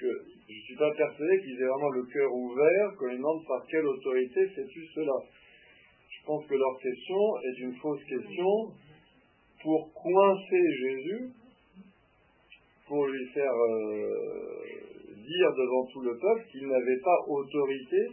[0.00, 3.66] Je ne suis pas persuadé qu'ils aient vraiment le cœur ouvert quand ils demandent par
[3.66, 5.12] quelle autorité fais-tu cela.
[6.10, 8.72] Je pense que leur question est une fausse question
[9.62, 11.30] pour coincer Jésus,
[12.86, 14.76] pour lui faire euh,
[15.14, 18.08] dire devant tout le peuple qu'il n'avait pas autorité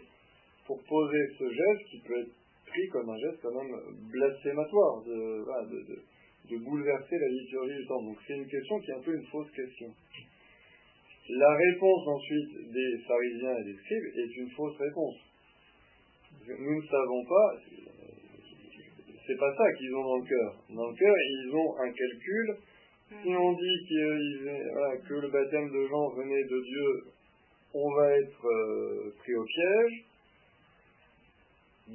[0.66, 2.43] pour poser ce geste qui peut être
[2.92, 3.76] comme un geste quand même
[4.12, 8.02] blasphématoire, de, bouleverser la liturgie du temps.
[8.04, 9.88] Donc c'est une question qui est un peu une fausse question.
[11.30, 15.16] La réponse ensuite des pharisiens et des scribes est une fausse réponse.
[16.48, 17.56] Nous ne savons pas,
[19.26, 20.56] c'est pas ça qu'ils ont dans le cœur.
[20.70, 22.58] Dans le cœur, ils ont un calcul.
[23.22, 27.14] Si on dit que le baptême de Jean venait de Dieu,
[27.74, 30.06] on va être euh, pris au piège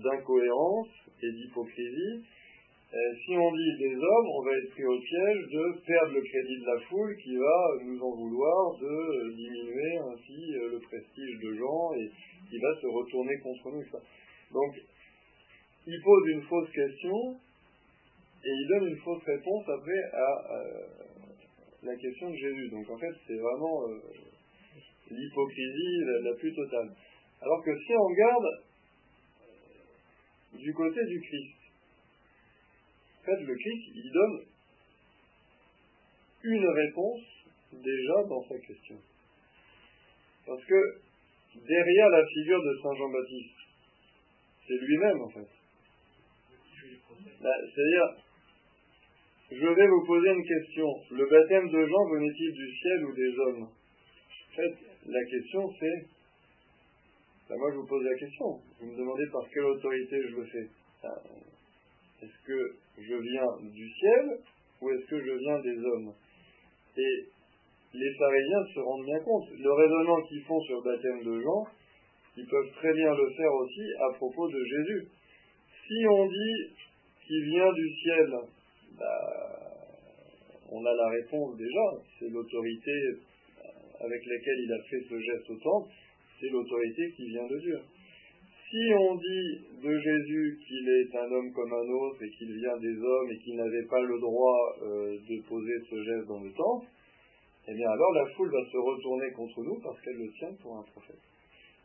[0.03, 0.89] d'incohérence
[1.23, 2.25] et d'hypocrisie.
[2.91, 6.23] Euh, si on dit des hommes, on va être pris au piège de perdre le
[6.23, 10.79] crédit de la foule qui va nous en vouloir de euh, diminuer ainsi euh, le
[10.81, 12.11] prestige de gens et
[12.49, 13.85] qui va se retourner contre nous.
[14.55, 14.73] Donc,
[15.87, 17.37] il pose une fausse question
[18.43, 20.65] et il donne une fausse réponse après à,
[21.83, 22.71] la question de Jésus.
[22.71, 23.85] Donc en fait, c'est vraiment
[25.11, 26.91] l'hypocrisie la, la, plus totale.
[27.43, 28.47] Alors que si on regarde
[30.59, 31.57] du côté du Christ.
[33.21, 34.45] En fait, le Christ, il donne
[36.45, 37.23] une réponse
[37.73, 38.97] déjà dans sa question.
[40.47, 41.01] Parce que
[41.55, 43.57] derrière la figure de Saint Jean-Baptiste,
[44.67, 45.49] c'est lui-même en fait.
[47.41, 48.17] Bah, c'est-à-dire,
[49.51, 50.87] je vais vous poser une question.
[51.11, 53.63] Le baptême de Jean venait-il du ciel ou des hommes?
[53.63, 54.75] En fait,
[55.07, 56.18] la question c'est
[57.57, 58.61] moi, je vous pose la question.
[58.81, 60.69] Vous me demandez par quelle autorité je le fais.
[62.23, 64.39] Est-ce que je viens du ciel
[64.83, 66.13] ou est-ce que je viens des hommes?
[66.97, 67.25] Et
[67.95, 69.49] les pharisiens se rendent bien compte.
[69.57, 71.67] Le raisonnement qu'ils font sur le baptême de Jean,
[72.37, 75.09] ils peuvent très bien le faire aussi à propos de Jésus.
[75.87, 76.75] Si on dit
[77.27, 78.29] qu'il vient du ciel,
[78.99, 79.07] ben,
[80.71, 82.05] on a la réponse déjà.
[82.19, 82.93] C'est l'autorité
[84.01, 85.91] avec laquelle il a fait ce geste au temple
[86.41, 87.79] c'est l'autorité qui vient de Dieu.
[88.71, 89.49] Si on dit
[89.83, 93.39] de Jésus qu'il est un homme comme un autre et qu'il vient des hommes et
[93.39, 96.87] qu'il n'avait pas le droit euh, de poser ce geste dans le temple,
[97.67, 100.77] eh bien alors la foule va se retourner contre nous parce qu'elle le tient pour
[100.77, 101.21] un prophète.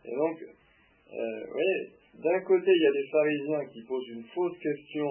[0.06, 1.90] Et donc, euh, vous voyez,
[2.22, 5.08] d'un côté, il y a des pharisiens qui posent une fausse question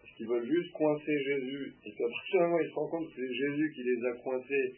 [0.00, 2.90] parce qu'ils veulent juste coincer Jésus, et puis partir du moment où ils se rendent
[2.90, 4.74] compte que c'est Jésus qui les a coincés,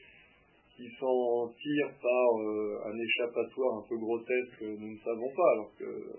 [0.82, 5.50] qui s'en tirent par euh, un échappatoire un peu grotesque que nous ne savons pas,
[5.52, 6.18] alors que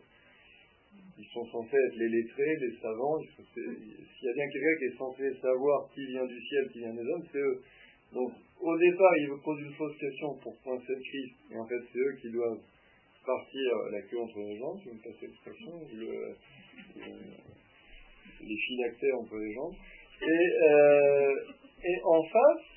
[1.18, 3.20] ils sont censés être les lettrés, les savants.
[3.20, 6.94] S'il y a bien quelqu'un qui est censé savoir qui vient du ciel, qui vient
[6.94, 7.62] des hommes, c'est eux.
[8.14, 11.82] Donc, au départ, ils posent une fausse question pour pointer le Christ, et en fait,
[11.92, 12.62] c'est eux qui doivent
[13.26, 16.36] partir la queue entre les jambes, si vous me passez l'expression, le,
[18.42, 19.76] les phylactères entre les jambes.
[20.22, 21.36] Et, euh,
[21.84, 22.73] et en face,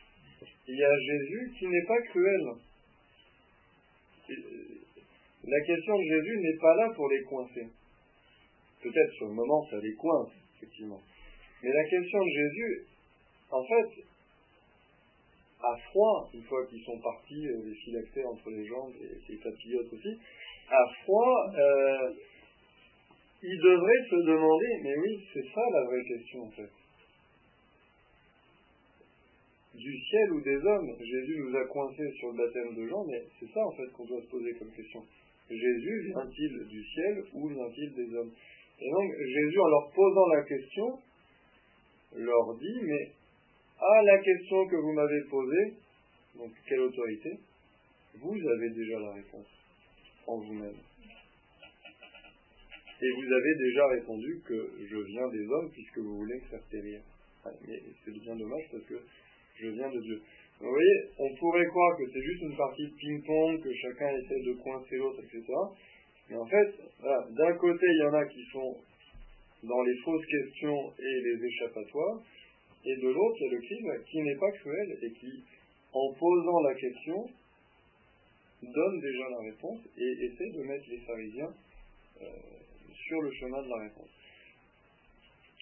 [0.68, 2.42] il y a Jésus qui n'est pas cruel.
[5.44, 7.68] La question de Jésus n'est pas là pour les coincer.
[8.83, 11.00] Peut-être sur le moment, ça les coince, effectivement.
[11.62, 12.85] Mais la question de Jésus,
[13.50, 14.02] en fait,
[15.62, 19.38] à froid, une fois qu'ils sont partis, euh, les phylactères entre les jambes et les
[19.38, 20.18] papillotes aussi,
[20.68, 22.12] à froid, euh,
[23.42, 26.70] ils devraient se demander, mais oui, c'est ça la vraie question en fait
[29.77, 30.91] du ciel ou des hommes.
[31.01, 34.07] Jésus nous a coincés sur le baptême de Jean, mais c'est ça en fait qu'on
[34.07, 35.03] doit se poser comme question.
[35.49, 38.33] Jésus vient-il du ciel ou vient-il des hommes?
[38.81, 40.99] Et donc Jésus, en leur posant la question,
[42.17, 43.11] leur dit, mais
[43.79, 45.75] à la question que vous m'avez posée,
[46.37, 47.39] donc quelle autorité?
[48.18, 49.47] Vous avez déjà la réponse
[50.27, 50.81] en vous-même.
[53.03, 56.62] Et vous avez déjà répondu que je viens des hommes puisque vous voulez me faire
[56.70, 57.01] périr.
[57.68, 58.95] Mais c'est bien dommage parce que
[59.61, 60.22] je viens de Dieu.
[60.61, 64.42] vous voyez, on pourrait croire que c'est juste une partie de ping-pong, que chacun essaie
[64.42, 65.44] de coincer l'autre, etc.
[66.30, 66.74] Mais en fait,
[67.30, 68.76] d'un côté, il y en a qui sont
[69.62, 72.20] dans les fausses questions et les échappatoires,
[72.84, 75.44] et de l'autre, il y a le Christ qui n'est pas cruel et qui,
[75.92, 77.28] en posant la question,
[78.62, 81.54] donne déjà la réponse et essaie de mettre les pharisiens
[82.22, 82.26] euh,
[83.09, 84.11] sur le chemin de la réponse.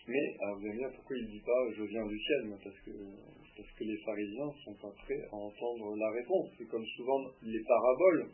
[0.06, 2.78] Mais, vous allez me dire pourquoi il ne dit pas je viens du ciel, parce
[2.80, 2.90] que,
[3.56, 6.50] parce que les pharisiens sont pas prêts à entendre la réponse.
[6.58, 8.30] C'est comme souvent les paraboles.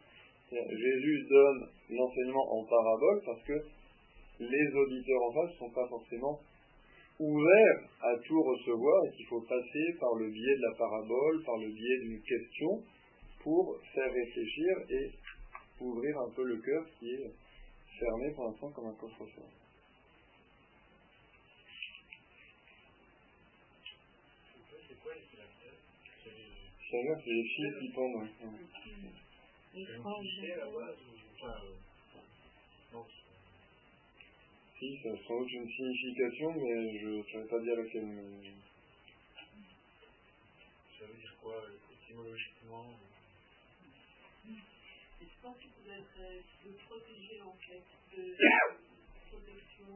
[0.51, 3.63] Jésus donne l'enseignement en parabole parce que
[4.41, 6.41] les auditeurs en face ne sont pas forcément
[7.21, 11.57] ouverts à tout recevoir et qu'il faut passer par le biais de la parabole, par
[11.59, 12.83] le biais d'une question
[13.43, 15.11] pour faire réfléchir et
[15.81, 17.31] ouvrir un peu le cœur qui est
[17.99, 19.60] fermé pour l'instant comme un coffre-fort.
[26.91, 28.29] C'est c'est les filles qui pendent.
[29.75, 30.27] Les franges.
[34.79, 38.09] Si, ça a sans doute une signification, mais je ne saurais pas dire laquelle.
[40.99, 41.63] Ça veut dire quoi,
[41.93, 42.87] étymologiquement
[45.21, 46.41] je pense qu'il faut être euh,
[46.89, 47.83] protégé en fait
[48.17, 48.35] de
[49.31, 49.87] protection.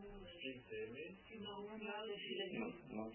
[2.55, 3.11] Non, non.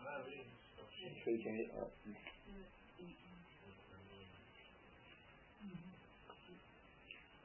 [0.00, 0.38] Ah oui.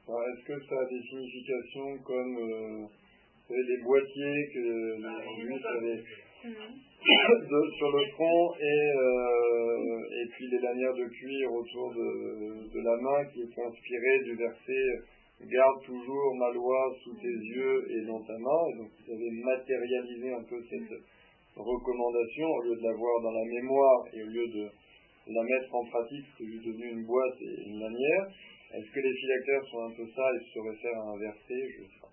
[0.06, 2.86] Est-ce que ça a des significations comme euh,
[3.50, 6.04] les boîtiers que les avaient
[7.78, 12.96] sur le front et, euh, et puis les lanières de cuir autour de, de la
[13.00, 15.02] main qui est inspiré du verset
[15.40, 18.62] Garde toujours ma loi sous tes yeux et dans ta main.
[18.70, 20.94] Et donc vous avez matérialisé un peu cette
[21.56, 24.70] recommandation au lieu de l'avoir dans la mémoire et au lieu de
[25.26, 28.26] la mettre en pratique, c'est devenu une boîte et une lanière.
[28.74, 31.86] Est-ce que les phylactères sont un peu ça et sauraient faire un verset Je ne
[31.86, 32.10] sais pas.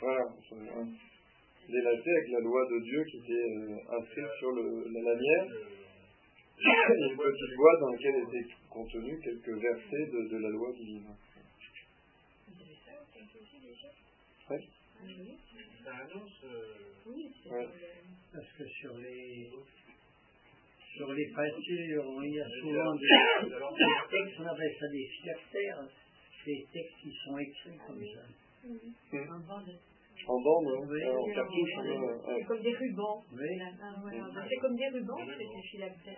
[0.00, 0.24] Voilà,
[1.68, 5.46] les lacets avec la loi de Dieu qui était euh, inscrite sur le, la lanière.
[6.62, 11.06] Et une petite boîte dans laquelle étaient contenus quelques versets de, de la loi divine.
[14.50, 14.58] Oui.
[15.84, 16.44] Ça annonce.
[17.06, 17.32] Oui,
[18.32, 19.50] Parce que sur les
[20.96, 23.08] sur les peintures, il y a souvent des
[24.10, 25.88] textes, on appelle ça des phylactères,
[26.44, 28.22] des textes qui sont écrits comme ça.
[29.32, 29.78] En bande.
[30.26, 31.02] En bande, oui.
[31.04, 31.70] en cartouche.
[32.26, 33.24] C'est comme des rubans.
[33.32, 33.58] Oui.
[34.48, 36.16] C'est comme des rubans, c'est des phylactères.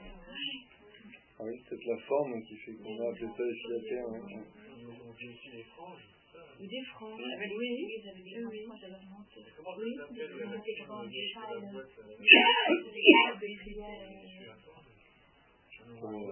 [1.38, 4.06] Ah oui, c'est peut-être la forme qui fait qu'on a appelé ça des phylactères.
[4.08, 6.06] On dit aussi des franges.
[6.60, 7.20] Ou des franges.
[7.20, 7.26] Oui,
[7.58, 7.70] oui.
[7.88, 8.42] Oui, ça s'appelle Des
[10.84, 11.10] grandes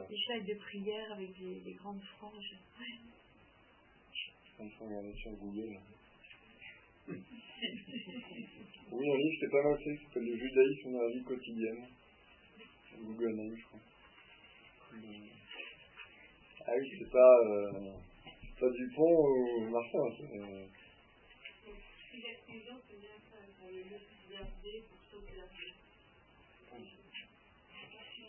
[0.09, 2.55] Des châles de prière avec des, des grandes franges.
[4.59, 5.79] On peut regarder sur Google.
[8.93, 11.87] Oui, un livre, c'est pas mal fait, Le judaïsme dans la vie quotidienne.
[12.99, 13.81] Google Name, je crois.
[16.67, 17.93] Ah oui, c'est pas, euh,
[18.59, 20.11] pas Dupont ou Martin.
[20.19, 20.67] C'est, euh...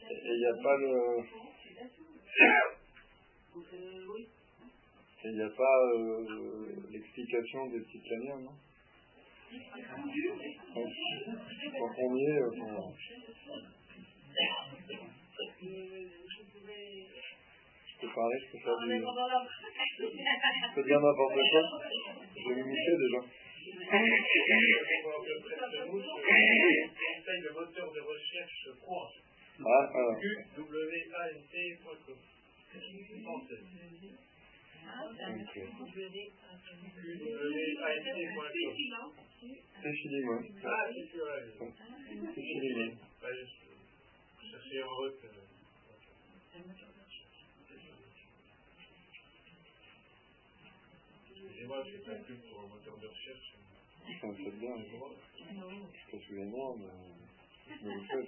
[0.10, 1.24] Et il n'y a pas le.
[3.74, 4.41] Et
[5.24, 6.26] il n'y a pas euh,
[6.90, 8.56] l'explication des petites lanières, non?
[10.74, 12.94] Quand on y est, euh, quand...
[17.86, 18.86] Je peux parler, je peux faire du...
[20.00, 21.62] Je peux dire n'importe quoi.
[22.36, 23.22] Je vais me moucher déjà.
[27.32, 28.70] De moteur de recherche.
[29.64, 30.18] Ah, alors.
[34.82, 35.54] C'est
[38.04, 38.80] fini, moi.
[39.40, 39.54] C'est.
[39.82, 40.38] C'est fini, moi.
[44.42, 45.20] Je en route.
[51.30, 52.16] Excusez-moi, je fais pas
[52.50, 53.54] pour un moteur de recherche.
[54.20, 54.84] Ça me fait bien, je.
[56.12, 56.34] Je je
[58.08, 58.28] fais.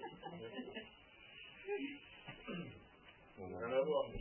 [3.38, 4.06] Rien à voir.
[4.14, 4.20] Je.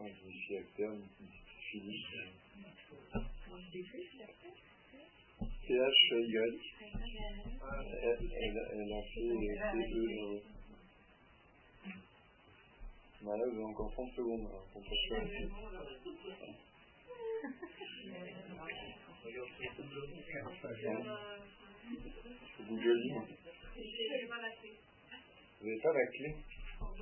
[0.00, 1.02] Ouais, je vérifie externe,
[1.70, 2.06] Philippe.
[5.66, 6.36] P-H-Y.
[8.02, 9.28] Elle, elle, elle a fait
[9.72, 10.42] C-E-R-E.
[13.22, 14.46] Bah là, vous avez encore 30 secondes.
[14.46, 15.24] Alors, pour pas faire.
[22.54, 23.26] Sur Google Livre.
[25.60, 26.28] Vous n'avez pas la clé?
[26.96, 27.00] Ah.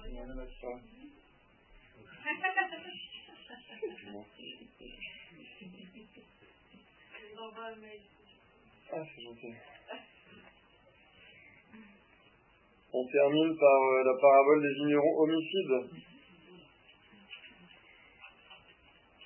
[12.94, 15.88] On termine par euh, la parabole des vignerons homicides.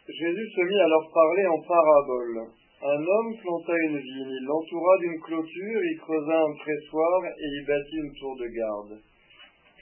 [0.09, 2.49] Jésus se mit à leur parler en parabole.
[2.83, 7.65] Un homme planta une vigne, il l'entoura d'une clôture, il creusa un pressoir et y
[7.67, 9.03] bâtit une tour de garde.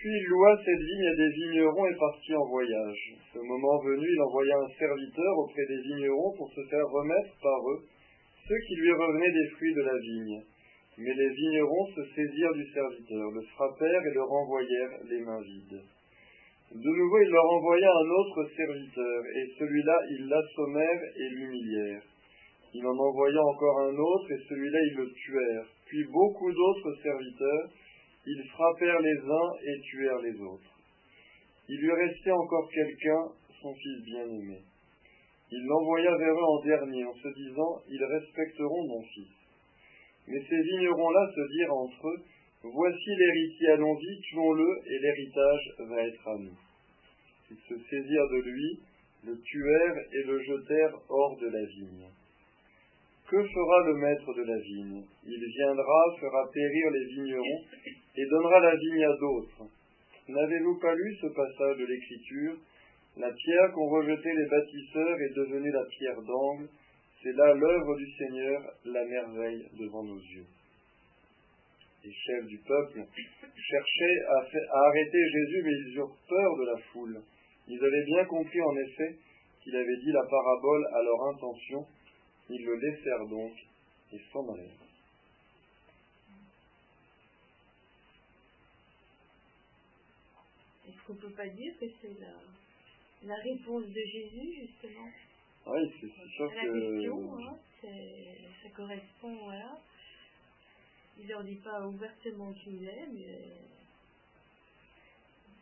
[0.04, 3.16] Puis il loua cette vigne à des vignerons et partit en voyage.
[3.32, 7.56] Ce moment venu, il envoya un serviteur auprès des vignerons pour se faire remettre par
[7.72, 7.80] eux
[8.44, 10.42] ce qui lui revenait des fruits de la vigne.
[10.98, 15.80] Mais les vignerons se saisirent du serviteur, le frappèrent et le renvoyèrent les mains vides.
[15.80, 22.04] De nouveau, il leur envoya un autre serviteur, et celui-là, ils l'assommèrent et l'humilièrent.
[22.74, 25.68] Il en envoya encore un autre, et celui-là, ils le tuèrent.
[25.86, 27.70] Puis beaucoup d'autres serviteurs,
[28.26, 30.80] ils frappèrent les uns et tuèrent les autres.
[31.68, 33.28] Il lui restait encore quelqu'un,
[33.60, 34.62] son fils bien-aimé.
[35.50, 39.34] Il l'envoya vers eux en dernier, en se disant, ils respecteront mon fils.
[40.26, 42.24] Mais ces vignerons-là se dirent entre eux,
[42.66, 46.56] Voici l'héritier, allons-y, tuons-le, et l'héritage va être à nous.
[47.50, 48.80] Ils se saisirent de lui,
[49.26, 52.08] le tuèrent et le jetèrent hors de la vigne.
[53.28, 55.02] Que fera le maître de la vigne?
[55.26, 57.64] Il viendra, fera périr les vignerons,
[58.16, 59.64] et donnera la vigne à d'autres.
[60.28, 62.56] N'avez-vous pas lu ce passage de l'Écriture?
[63.16, 66.68] La pierre qu'ont rejetée les bâtisseurs est devenue la pierre d'angle.
[67.22, 70.46] C'est là l'œuvre du Seigneur, la merveille devant nos yeux
[72.04, 73.00] les chefs du peuple,
[73.56, 77.22] cherchaient à, arrêter Jésus, mais ils eurent peur de la foule.
[77.66, 79.16] Ils avaient bien compris en effet
[79.62, 81.86] qu'il avait dit la parabole à leur intention.
[82.50, 83.52] Ils le laissèrent donc
[84.12, 84.70] et s'en allèrent.
[90.86, 92.16] Est-ce qu'on ne peut pas dire que c'est
[93.22, 95.08] la, réponse de Jésus, justement?
[95.66, 97.00] Oui, c'est sûr la que...
[97.00, 97.56] Question, hein,
[98.62, 99.78] ça correspond, voilà
[101.18, 103.38] il leur dit pas ouvertement qu'il est, mais.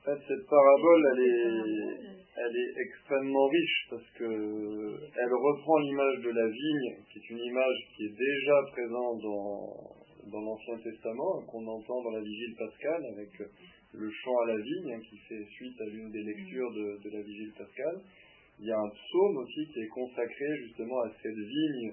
[0.03, 6.18] En fait, cette parabole, elle est, elle est extrêmement riche parce que elle reprend l'image
[6.24, 9.94] de la vigne, qui est une image qui est déjà présente dans,
[10.26, 13.30] dans l'Ancien Testament, qu'on entend dans la vigile pascale avec
[13.94, 17.53] le chant à la vigne, qui fait suite à l'une des lectures de, la vigile
[17.57, 18.00] pascale.
[18.59, 21.92] Il y a un psaume aussi qui est consacré justement à cette vigne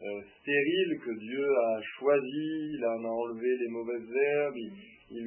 [0.00, 4.56] euh, stérile que Dieu a choisi, il en a enlevé les mauvaises herbes,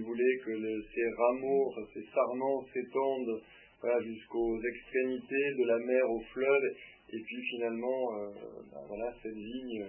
[0.02, 0.52] voulait que
[0.94, 3.42] ces rameaux, ces sarments s'étendent
[4.04, 6.64] jusqu'aux extrémités de la mer au fleuve,
[7.12, 8.32] et puis finalement, euh,
[8.72, 9.86] ben voilà, cette vigne,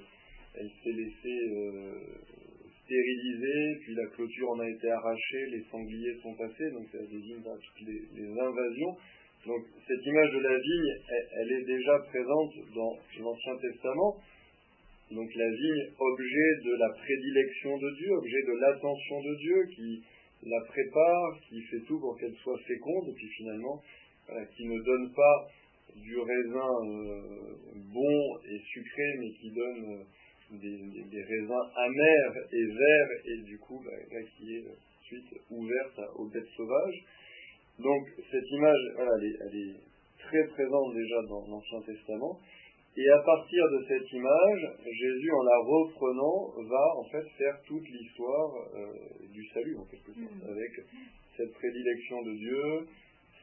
[0.55, 1.93] elle s'est laissée euh,
[2.85, 7.43] stériliser, puis la clôture en a été arrachée, les sangliers sont passés, donc ça désigne
[7.43, 8.97] toutes les, invasions.
[9.47, 10.95] Donc cette image de la vigne,
[11.41, 14.17] elle est déjà présente dans l'Ancien Testament.
[15.11, 20.03] Donc la vigne, objet de la prédilection de Dieu, objet de l'attention de Dieu, qui
[20.43, 23.83] la prépare, qui fait tout pour qu'elle soit féconde, et puis finalement,
[24.57, 25.49] qui ne donne pas
[25.95, 30.05] du raisin euh, bon et sucré, mais qui donne
[30.53, 34.65] euh, des, raisins amers et verts, et du coup, bah, qui est
[35.01, 37.05] ensuite ouverte aux bêtes sauvages.
[37.79, 39.75] Donc cette image, elle est
[40.19, 42.41] très présente déjà dans l'Ancien Testament.
[42.97, 47.87] Et à partir de cette image, Jésus, en la reprenant, va en fait faire toute
[47.87, 50.51] l'histoire euh, du salut, en quelque sorte, mm.
[50.51, 50.71] avec
[51.37, 52.89] cette prédilection de Dieu,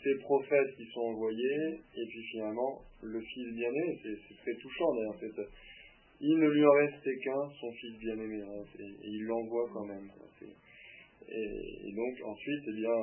[0.03, 3.99] ces prophètes qui sont envoyés, et puis finalement le Fils bien-aimé.
[4.03, 5.47] C'est très touchant d'ailleurs.
[6.19, 10.09] Il ne lui en restait qu'un, son Fils bien-aimé, hein, et, il l'envoie quand même.
[11.33, 12.93] Et, donc ensuite, eh bien,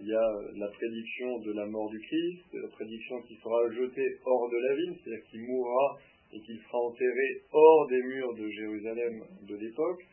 [0.00, 4.16] il y a la prédiction de la mort du Christ, la prédiction qui sera jetée
[4.24, 5.98] hors de la ville, c'est-à-dire qu'il mourra
[6.32, 10.04] et qu'il sera enterré hors des murs de Jérusalem de l'époque.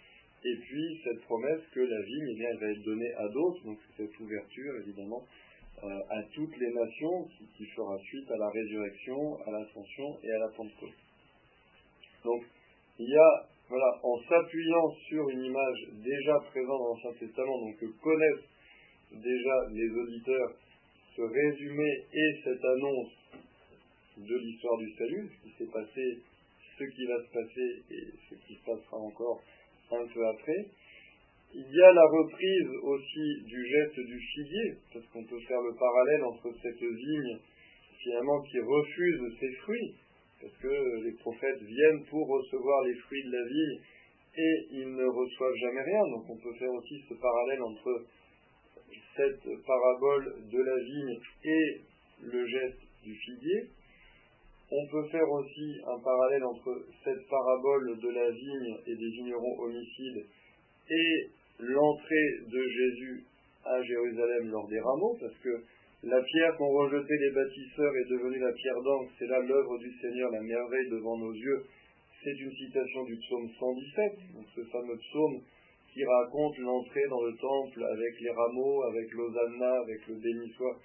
[0.44, 3.78] Et puis cette promesse que la vigne eh bien, va être donnée à d'autres, donc
[3.96, 5.24] cette ouverture évidemment
[5.84, 10.32] euh, à toutes les nations qui, qui, fera suite à la résurrection, à l'ascension et
[10.32, 10.98] à la Pentecôte.
[12.24, 12.44] Donc
[12.98, 17.78] il y a voilà, en s'appuyant sur une image déjà présente dans l'Ancien Testament, donc
[17.78, 18.48] que connaissent
[19.12, 20.54] déjà les auditeurs,
[21.16, 23.12] ce résumé et cette annonce
[24.18, 26.18] de l'histoire du salut, ce qui s'est passé,
[26.78, 29.42] ce qui va se passer et ce qui se passera encore
[29.92, 30.66] un peu après.
[31.54, 35.74] Il y a la reprise aussi du geste du figuier, parce qu'on peut faire le
[35.76, 37.38] parallèle entre cette vigne
[38.04, 39.96] finalement qui refuse ses fruits,
[40.42, 43.80] parce que les prophètes viennent pour recevoir les fruits de la vie
[44.38, 46.02] et ils ne reçoivent jamais rien.
[46.12, 48.06] Donc on peut faire aussi ce parallèle entre
[49.16, 51.82] cette parabole de la vigne et
[52.22, 53.70] le geste du figuier.
[54.70, 59.60] On peut faire aussi un parallèle entre cette parabole de la vigne et des vignerons
[59.60, 60.26] homicides
[60.90, 61.30] et
[61.60, 63.24] l'entrée de Jésus
[63.66, 65.64] à Jérusalem lors des rameaux, parce que
[66.04, 69.92] la pierre qu'ont rejetée les bâtisseurs est devenue la pierre d'angle, c'est là l'œuvre du
[70.00, 71.64] Seigneur, la merveille devant nos yeux.
[72.24, 75.42] C'est une citation du psaume 117, donc ce fameux psaume
[75.94, 80.78] qui raconte l'entrée dans le temple avec les rameaux, avec l'Osanna, avec le béni soit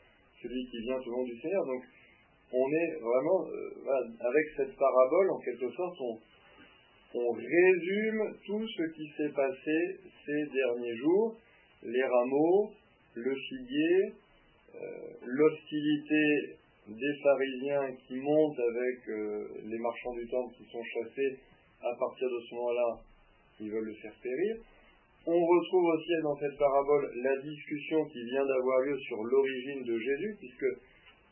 [0.42, 1.66] celui qui vient au nom du Seigneur.
[1.66, 1.82] Donc
[2.52, 5.96] on est vraiment, euh, avec cette parabole, en quelque sorte,
[7.14, 11.36] on, résume tout ce qui s'est passé ces derniers jours,
[11.82, 12.72] les rameaux,
[13.14, 14.12] le figuier,
[15.24, 16.56] l'hostilité
[16.88, 21.38] des pharisiens qui montent avec euh, les marchands du temple qui sont chassés,
[21.80, 23.00] à partir de ce moment-là,
[23.60, 24.56] ils veulent le faire périr.
[25.26, 29.98] On retrouve aussi dans cette parabole la discussion qui vient d'avoir lieu sur l'origine de
[29.98, 30.66] Jésus, puisque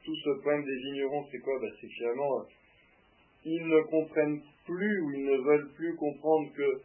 [0.04, 1.58] tout ce problème des vignerons, c'est quoi?
[1.60, 2.44] Bah, C'est finalement, euh,
[3.44, 6.80] ils ne comprennent plus ou ils ne veulent plus comprendre que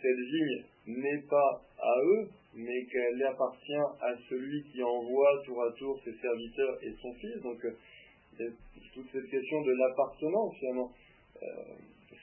[0.00, 5.72] cette vigne n'est pas à eux, mais qu'elle appartient à celui qui envoie tour à
[5.72, 7.42] tour ses serviteurs et son fils.
[7.42, 8.50] Donc, euh,
[8.94, 10.90] toute cette question de l'appartenance, finalement.
[11.42, 11.46] Euh,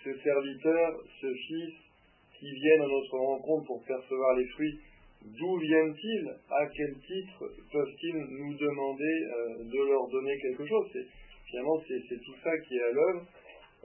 [0.04, 1.74] ce serviteur, ce fils,
[2.40, 4.80] qui viennent à notre rencontre pour percevoir les fruits,
[5.26, 6.36] D'où viennent-ils?
[6.50, 10.88] À quel titre peuvent-ils nous demander euh, de leur donner quelque chose?
[11.50, 13.26] Finalement, c'est tout ça qui est à l'œuvre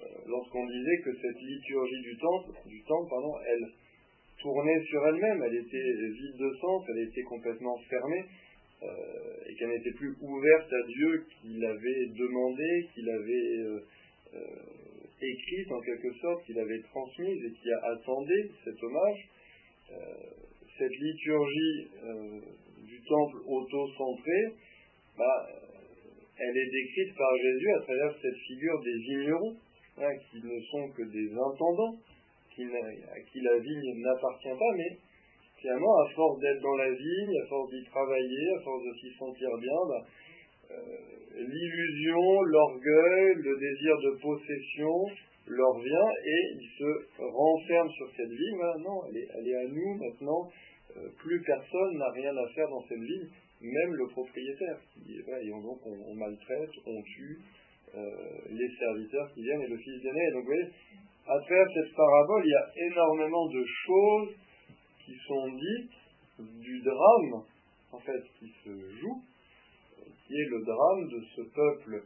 [0.01, 3.67] euh, lorsqu'on disait que cette liturgie du temple, du temple pardon, elle
[4.43, 8.25] tournait sur elle-même, elle était vide de sens, elle était complètement fermée,
[8.83, 8.87] euh,
[9.49, 13.83] et qu'elle n'était plus ouverte à Dieu qu'il avait demandé, qu'il avait
[15.21, 19.29] écrite en quelque sorte, qu'il avait transmise et qui a attendé cet hommage.
[20.79, 22.41] Cette liturgie euh,
[22.87, 24.55] du temple auto-centré,
[25.19, 25.49] bah,
[26.39, 29.57] elle est décrite par Jésus à travers cette figure des vignerons,
[29.97, 31.99] hein, qui ne sont que des intendants,
[32.59, 34.99] qui, à qui la vigne n'appartient pas, mais
[35.61, 39.15] finalement, à force d'être dans la vigne, à force d'y travailler, à force de s'y
[39.17, 40.07] sentir bien, bah,
[40.71, 40.77] euh,
[41.39, 45.05] l'illusion, l'orgueil, le désir de possession
[45.47, 48.59] leur vient et ils se renferment sur cette vigne.
[48.81, 50.51] non, elle est, à nous maintenant,
[50.97, 53.29] euh, plus personne n'a rien à faire dans cette ville,
[53.61, 54.79] même le propriétaire.
[55.07, 57.39] et donc on, maltraite, on tue
[57.95, 58.11] euh,
[58.51, 60.31] les serviteurs qui viennent et le fils d'aîné.
[60.33, 60.69] Donc vous voyez,
[61.29, 64.35] à travers cette parabole, il y a énormément de choses
[65.05, 67.43] qui sont dites du drame,
[67.93, 69.23] en fait, qui se joue,
[70.27, 72.03] qui est le drame de ce peuple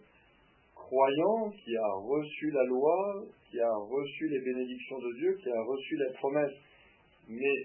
[0.75, 5.63] croyant qui a reçu la loi, qui a reçu les bénédictions de Dieu, qui a
[5.63, 6.59] reçu les promesses,
[7.29, 7.57] mais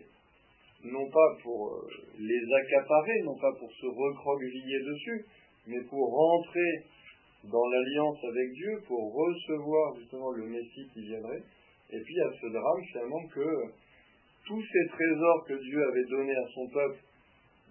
[0.84, 1.88] non pas pour euh,
[2.20, 5.26] les accaparer, non pas pour se recroqueviller dessus,
[5.68, 6.86] mais pour rentrer
[7.44, 11.44] dans l'alliance avec Dieu, pour recevoir justement le Messie qui viendrait.
[11.90, 13.48] Et puis il y a ce drame finalement que
[14.46, 17.00] tous ces trésors que Dieu avait donnés à son peuple,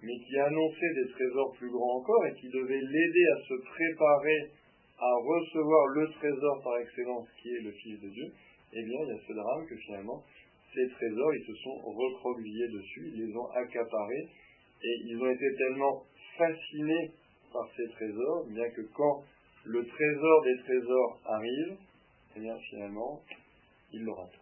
[0.02, 4.50] mais qui annonçaient des trésors plus grands encore et qui devaient l'aider à se préparer
[4.98, 8.32] à recevoir le trésor par excellence qui est le Fils de Dieu,
[8.72, 10.22] eh bien il y a ce drame que finalement
[10.76, 14.28] ces trésors, ils se sont recroquevillés dessus, ils les ont accaparés,
[14.82, 16.04] et ils ont été tellement
[16.36, 17.12] fascinés
[17.52, 19.24] par ces trésors, bien que quand
[19.66, 21.76] le trésor des trésors arrive,
[22.36, 23.20] eh bien finalement,
[23.92, 24.38] ils le ratent.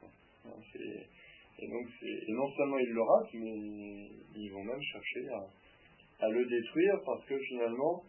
[1.59, 5.27] Et donc, et non seulement ils le ratent, mais ils vont même chercher
[6.21, 8.03] à, le détruire parce que finalement,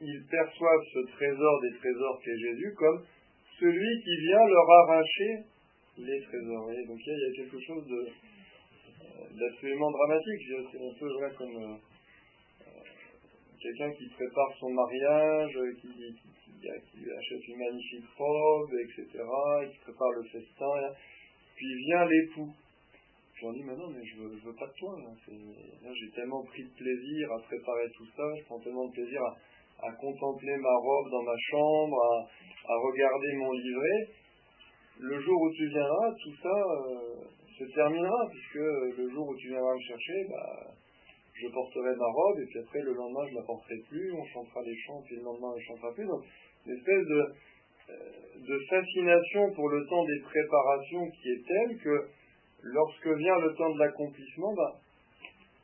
[0.00, 3.04] ils perçoivent ce trésor des trésors qu'est Jésus comme
[3.60, 5.44] celui qui vient leur arracher
[5.98, 6.86] les trésoriers.
[6.86, 10.42] Donc il y, a quelque chose euh, d'absolument dramatique.
[10.72, 11.76] C'est un peu vrai comme euh,
[13.64, 19.24] quelqu'un qui prépare son mariage, qui, qui, achète une magnifique robe, etc.,
[19.72, 20.92] qui prépare le festin,
[21.56, 22.52] puis vient l'époux.
[23.34, 24.94] Puis on dit, mais non, mais je veux, veux pas de toi.
[25.26, 29.20] J'ai tellement pris de plaisir à préparer tout ça, je prends tellement de plaisir
[29.80, 34.08] à, contempler ma robe dans ma chambre, à, à regarder mon livret
[35.00, 37.24] le jour où tu viendras, tout ça euh,
[37.58, 40.74] se terminera, puisque le jour où tu viendras me chercher, bah,
[41.34, 44.24] je porterai ma robe, et puis après, le lendemain, je ne la porterai plus, on
[44.26, 46.06] chantera les chants, puis le lendemain, on ne chantera plus.
[46.06, 46.22] Donc,
[46.66, 47.94] une espèce de, euh,
[48.48, 52.08] de fascination pour le temps des préparations qui est telle que
[52.62, 54.78] lorsque vient le temps de l'accomplissement, bah,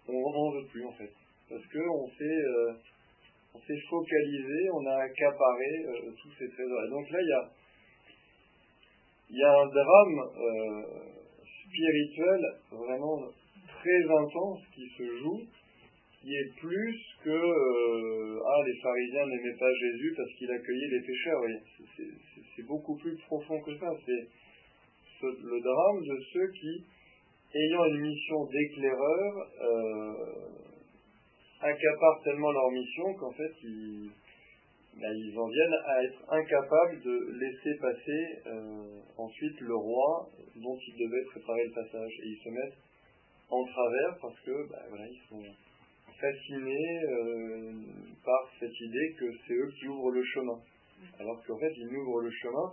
[0.08, 1.12] on n'en veut plus, en fait.
[1.48, 2.24] Parce qu'on s'est...
[2.24, 2.72] Euh,
[3.88, 5.86] focalisé, on a accaparé
[6.20, 6.84] tous ces trésors.
[6.86, 7.50] Et donc là, il y a,
[9.30, 10.82] y a un drame euh,
[11.66, 12.40] spirituel
[12.70, 13.18] vraiment
[13.68, 15.40] très intense qui se joue
[16.20, 21.00] qui est plus que euh, ah les pharisiens n'aimaient pas Jésus parce qu'il accueillait les
[21.00, 21.40] pécheurs.
[22.56, 23.88] C'est beaucoup plus profond que ça.
[24.04, 24.28] C'est
[25.22, 26.84] le drame de ceux qui,
[27.54, 30.50] ayant une mission d'éclaireur, euh,
[31.60, 34.10] accaparent tellement leur mission qu'en fait ils,
[35.00, 40.78] ben, ils en viennent à être incapables de laisser passer euh, ensuite le roi dont
[40.86, 42.12] ils devaient préparer le passage.
[42.24, 42.78] Et ils se mettent
[43.48, 45.44] en travers parce que ben, voilà, ils sont
[46.20, 47.72] fascinés euh,
[48.24, 50.58] par cette idée que c'est eux qui ouvrent le chemin.
[51.18, 52.72] Alors qu'en fait, ils n'ouvrent le chemin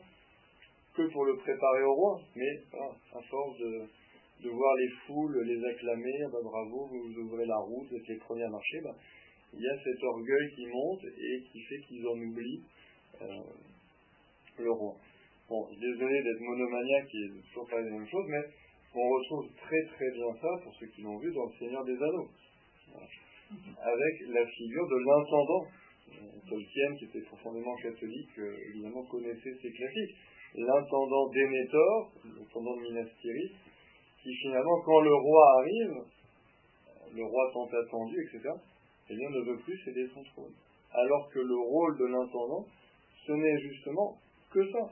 [0.96, 2.22] que pour le préparer au roi.
[2.36, 7.88] Mais à force de, voir les foules les acclamer, bah, bravo, vous ouvrez la route,
[7.90, 8.96] vous êtes les premiers à marcher, bah,
[9.54, 12.64] il y a cet orgueil qui monte et qui fait qu'ils en oublient
[13.22, 13.44] euh,
[14.60, 14.96] le roi.
[15.50, 18.44] Bon, désolé d'être monomaniaque et de toujours parler des mêmes choses, mais
[18.94, 21.96] on retrouve très très bien ça, pour ceux qui l'ont vu, dans Le Seigneur des
[21.96, 22.30] Anneaux
[23.82, 25.68] avec la figure de l'intendant.
[26.50, 30.16] Tolkien, qui était profondément catholique, euh, évidemment connaissait ces classiques.
[30.56, 33.52] L'intendant Denethor, l'intendant de Minas Tirith,
[34.24, 35.94] qui finalement, quand le roi arrive,
[37.16, 38.50] le roi tant attendu, etc.,
[39.10, 40.54] eh bien, ne veut plus céder son trône.
[40.92, 42.66] Alors que le rôle de l'intendant,
[43.26, 44.18] ce n'est justement
[44.52, 44.92] que ça,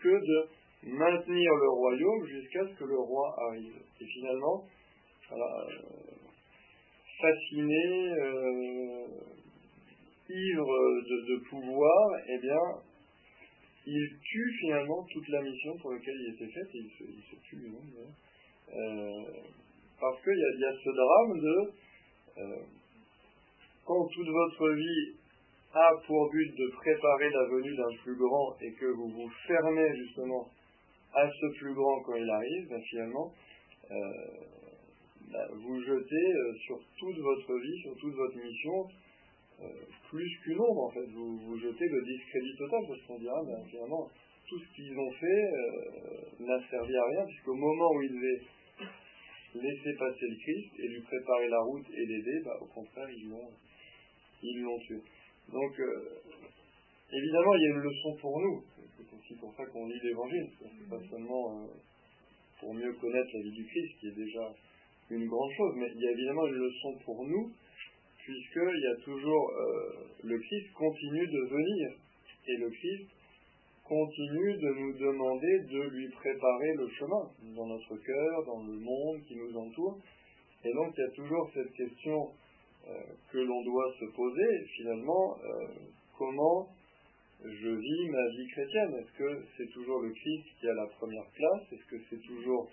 [0.00, 0.48] que de
[0.82, 3.76] maintenir le royaume jusqu'à ce que le roi arrive.
[4.00, 4.64] Et finalement,
[5.28, 5.66] voilà,
[7.20, 9.06] fasciné, euh,
[10.28, 10.72] ivre
[11.28, 12.82] de, pouvoir, eh bien,
[13.86, 17.56] il tue finalement toute la mission pour laquelle il était fait, et il se, tue
[17.56, 18.10] lui-même,
[18.74, 19.24] euh,
[20.00, 21.72] parce qu'il y, y, a ce drame de,
[22.38, 22.62] euh,
[23.84, 25.14] quand toute votre vie
[25.72, 29.96] a pour but de préparer la venue d'un plus grand et que vous vous fermez
[29.96, 30.48] justement
[31.14, 33.32] à ce plus grand quand il arrive, ben finalement,
[35.32, 38.88] bah, vous jetez euh, sur toute votre vie, sur toute votre mission,
[39.60, 39.66] euh,
[40.08, 41.06] plus qu'une ombre en fait.
[41.06, 44.08] Vous, vous jetez le discrédit total parce qu'on dira, finalement,
[44.48, 48.42] tout ce qu'ils ont fait euh, n'a servi à rien, puisqu'au moment où ils devaient
[49.54, 53.28] laisser passer le Christ et lui préparer la route et l'aider, bah, au contraire, ils
[53.28, 53.50] l'ont,
[54.42, 55.00] ils l'ont tué.
[55.50, 55.72] Donc,
[57.12, 58.62] évidemment, il y a une leçon pour nous.
[58.96, 60.50] C'est aussi pour ça qu'on lit l'Évangile.
[60.60, 61.68] C'est pas seulement
[62.60, 64.52] pour mieux connaître la vie du Christ, qui est déjà
[65.10, 67.52] une grande chose, mais il y a évidemment une leçon pour nous,
[68.18, 71.90] puisqu'il y a toujours euh, le Christ continue de venir,
[72.48, 73.06] et le Christ
[73.84, 79.20] continue de nous demander de lui préparer le chemin dans notre cœur, dans le monde
[79.28, 79.98] qui nous entoure.
[80.64, 82.30] Et donc il y a toujours cette question
[82.88, 82.92] euh,
[83.30, 85.66] que l'on doit se poser, finalement, euh,
[86.18, 86.68] comment
[87.44, 88.94] je vis ma vie chrétienne?
[88.94, 91.72] Est-ce que c'est toujours le Christ qui a la première place?
[91.72, 92.68] Est-ce que c'est toujours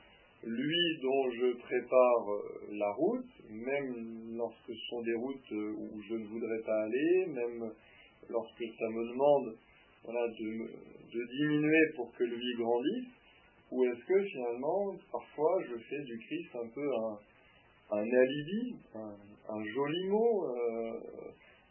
[0.45, 6.01] lui dont je prépare euh, la route, même lorsque ce sont des routes euh, où
[6.01, 7.71] je ne voudrais pas aller, même
[8.29, 9.55] lorsque ça me demande
[10.05, 13.07] de, diminuer pour que lui grandisse,
[13.71, 19.63] ou est-ce que finalement, parfois, je fais du Christ un peu un, un alibi, un,
[19.63, 20.99] joli mot, euh,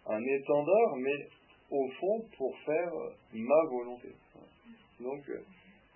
[0.06, 1.28] un étendard, mais
[1.70, 2.92] au fond pour faire
[3.34, 4.08] ma volonté.
[5.00, 5.22] Donc,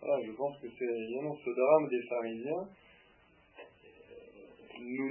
[0.00, 2.68] voilà, je pense que c'est évidemment ce drame des pharisiens.
[4.78, 5.10] Nous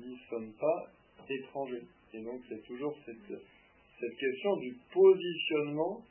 [0.00, 0.90] n'y sommes pas
[1.28, 1.86] étrangers.
[2.14, 3.38] Et donc a toujours cette,
[4.00, 6.02] cette question du positionnement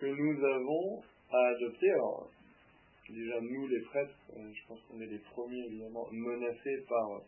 [0.00, 1.90] que nous avons à adopter.
[1.90, 2.30] Alors,
[3.10, 7.20] déjà nous les prêtres, euh, je pense qu'on est les premiers évidemment menacés par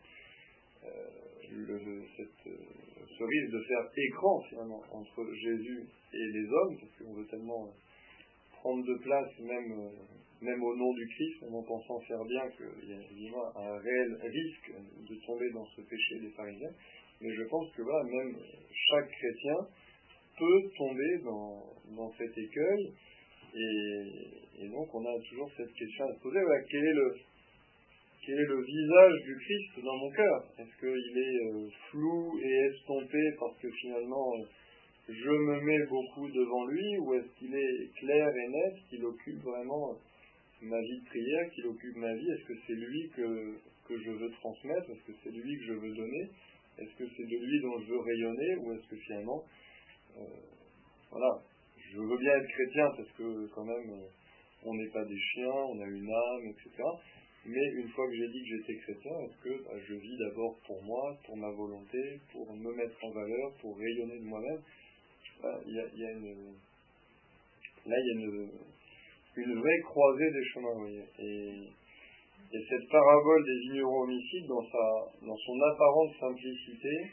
[0.83, 0.89] euh,
[1.51, 2.57] le, cette, euh,
[3.05, 7.69] ce risque de faire écran finalement entre Jésus et les hommes, parce qu'on veut tellement
[8.61, 9.89] prendre de place, même,
[10.41, 14.71] même au nom du Christ, en pensant faire bien qu'il y a un réel risque
[15.09, 16.73] de tomber dans ce péché des pharisiens.
[17.21, 18.37] Mais je pense que voilà, même
[18.69, 19.57] chaque chrétien
[20.37, 22.93] peut tomber dans, dans cet écueil.
[23.53, 26.39] Et, donc on a toujours cette question à se poser,
[26.69, 27.15] quel, est le,
[28.25, 30.45] quel est le visage du Christ dans mon cœur?
[30.59, 34.33] Est-ce qu'il est euh, flou et estompé parce que finalement...
[34.37, 34.45] Euh,
[35.11, 39.41] je me mets beaucoup devant lui ou est-ce qu'il est clair et net, qu'il occupe
[39.41, 39.97] vraiment
[40.61, 42.31] ma vie de prière, qu'il occupe ma vie?
[42.31, 43.57] Est-ce que c'est lui que,
[43.87, 44.89] que je veux transmettre?
[44.89, 46.29] Est-ce que c'est lui que je veux donner?
[46.77, 48.55] Est-ce que c'est de lui dont je veux rayonner?
[48.57, 49.43] Ou est-ce que finalement,
[50.17, 50.23] euh,
[51.09, 51.41] voilà,
[51.77, 54.07] je veux bien être chrétien parce que quand même, euh,
[54.63, 56.83] on n'est pas des chiens, on a une âme, etc.
[57.45, 60.55] Mais une fois que j'ai dit que j'étais chrétien, est-ce que bah, je vis d'abord
[60.65, 64.61] pour moi, pour ma volonté, pour me mettre en valeur, pour rayonner de moi-même?
[65.43, 66.53] Une,
[67.85, 68.49] là, il y a une,
[69.37, 70.87] une vraie croisée des chemins.
[71.19, 71.69] Et,
[72.53, 74.85] Et cette parabole des vignerons homicides, dans, sa,
[75.25, 77.11] dans son apparente simplicité,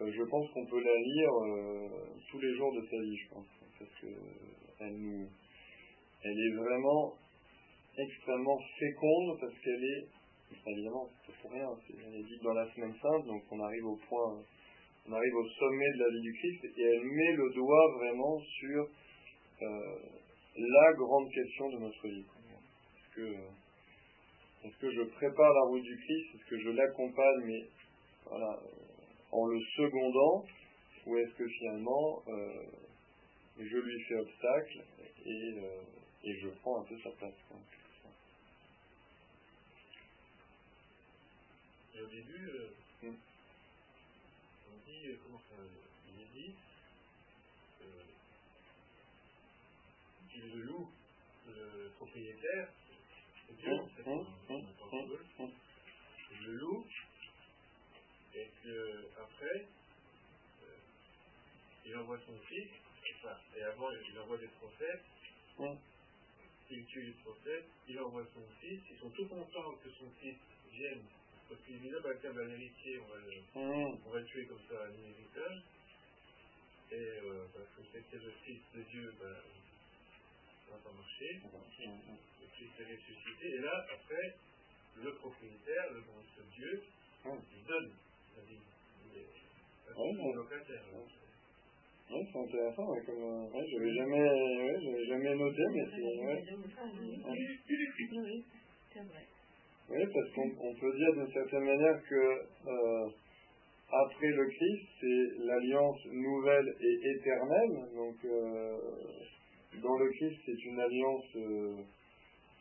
[0.00, 1.88] euh, je pense qu'on peut la lire euh,
[2.30, 3.46] tous les jours de sa vie, je pense.
[3.78, 3.90] Parce
[4.90, 5.26] nous,
[6.22, 7.14] elle est vraiment
[7.98, 10.06] extrêmement féconde parce qu'elle est,
[10.70, 13.98] évidemment, c'est pour rien, elle est dite dans la semaine sainte, donc on arrive au
[14.08, 14.42] point,
[15.08, 18.38] on arrive au sommet de la vie du Christ et elle met le doigt vraiment
[18.40, 18.88] sur
[19.62, 19.98] euh,
[20.56, 22.24] la grande question de notre vie.
[24.64, 27.62] Est-ce que, je prépare la route du Christ Est-ce que je l'accompagne, mais
[28.26, 28.58] voilà,
[29.32, 30.44] en le secondant
[31.06, 32.64] Ou est-ce que finalement, euh,
[33.58, 34.84] je lui fais obstacle
[35.26, 35.82] et, euh,
[36.24, 37.34] et je prends un peu sa place
[41.94, 42.50] Et au début,
[45.04, 45.56] euh, comment ça,
[46.08, 46.54] il est dit,
[50.30, 50.88] qu'il le loue,
[51.46, 52.68] le propriétaire,
[53.46, 54.04] c'est Dieu, en fait,
[56.30, 56.86] il le loue,
[58.34, 59.66] et qu'après,
[60.62, 60.78] euh,
[61.84, 62.70] il envoie son fils,
[63.16, 65.04] enfin, et avant, il envoie des prophètes,
[66.70, 70.36] il tue les prophètes, il envoie son fils, ils sont tout contents que son fils
[70.70, 71.04] vienne,
[71.52, 73.32] parce qu'il dit là, bah, tiens, bah, l'héritier, on, va le,
[74.06, 75.60] on va le tuer comme ça à l'inhéritage,
[76.90, 79.36] et euh, parce que c'était le fils de Dieu, bah,
[80.64, 81.40] ça va pas marcher,
[82.40, 84.34] le fils est ressuscité, et là, après,
[84.96, 86.24] le propriétaire, le bon
[86.56, 86.80] Dieu,
[87.52, 87.92] il donne
[92.10, 93.20] oui, c'est intéressant, ouais, comme,
[93.52, 96.44] ouais, j'avais jamais, ouais, j'avais jamais noté, mais c'est, ouais.
[97.24, 98.44] Oui,
[99.88, 103.08] parce qu'on peut dire d'une certaine manière que euh,
[103.90, 107.94] après le Christ, c'est l'alliance nouvelle et éternelle.
[107.94, 108.76] Donc, euh,
[109.82, 111.76] dans le Christ, c'est une alliance euh,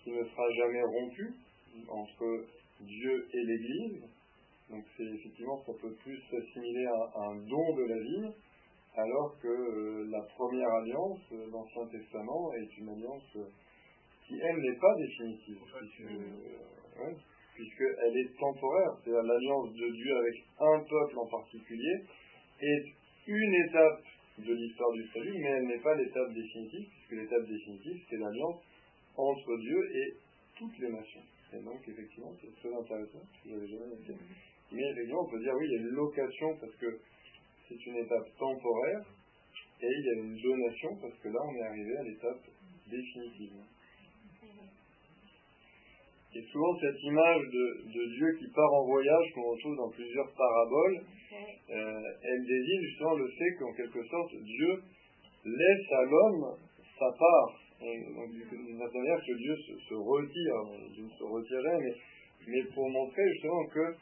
[0.04, 1.34] qui ne sera jamais rompue
[1.88, 2.46] entre
[2.82, 4.04] Dieu et l'Église.
[4.70, 8.36] Donc c'est effectivement, ça peut plus s'assimiler à, un don de la vie,
[8.96, 11.20] alors que la première alliance,
[11.52, 13.38] l'Ancien Testament, est une alliance
[14.26, 15.58] qui, elle, n'est pas définitive,
[17.56, 18.98] puisqu'elle est temporaire.
[19.04, 22.04] C'est-à-dire l'alliance de Dieu avec un peuple en particulier
[22.62, 22.86] est
[23.28, 24.04] une étape
[24.38, 28.64] de l'histoire du salut, mais elle n'est pas l'étape définitive, puisque l'étape définitive, c'est l'alliance
[29.16, 30.14] entre Dieu et
[30.58, 31.22] toutes les nations.
[31.54, 34.16] Et donc, effectivement, c'est très intéressant, je n'avais jamais noté.
[34.72, 37.00] Mais effectivement, on peut dire oui, il y a une location parce que
[37.68, 39.04] c'est une étape temporaire,
[39.82, 42.44] et il y a une donation parce que là, on est arrivé à l'étape
[42.90, 43.54] définitive.
[46.34, 51.02] Et souvent, cette image de, Dieu qui part en voyage, qu'on retrouve dans plusieurs paraboles,
[51.34, 54.82] euh, elle désigne justement le fait qu'en quelque sorte, Dieu
[55.46, 56.56] laisse à l'homme
[56.98, 57.60] sa part.
[57.82, 60.56] Donc, d'une certaine manière, que Dieu se, retire,
[60.94, 61.94] Dieu ne se retire mais,
[62.48, 63.96] mais pour montrer justement que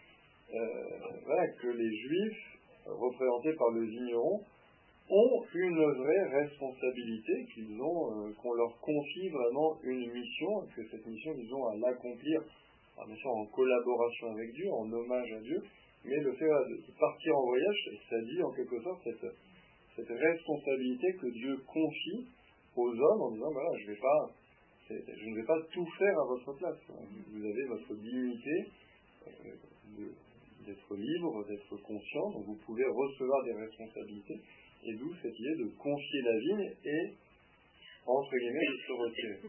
[0.54, 4.42] euh, que les juifs, représentés par le vigneron,
[5.10, 11.06] ont une vraie responsabilité, qu'ils ont, euh, qu'on leur confie vraiment une mission, que cette
[11.06, 12.42] mission, ils ont à l'accomplir,
[13.16, 15.62] sûr en collaboration avec Dieu, en hommage à Dieu,
[16.06, 21.28] mais le fait de partir en voyage, ça dit en quelque sorte cette, responsabilité que
[21.28, 22.26] Dieu confie
[22.78, 26.78] aux hommes en disant, voilà, je ne vais pas tout faire à votre place.
[26.88, 28.72] Vous avez votre dignité
[29.28, 30.08] euh,
[30.66, 34.40] d'être libre, d'être conscient, donc vous pouvez recevoir des responsabilités,
[34.86, 37.14] et d'où cette idée de confier la vigne et,
[38.06, 39.40] entre guillemets, de se retirer.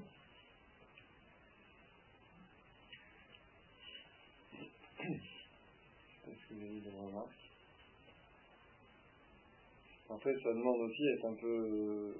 [10.10, 11.46] Après, ça demande aussi d'être un peu.
[11.46, 12.12] Euh,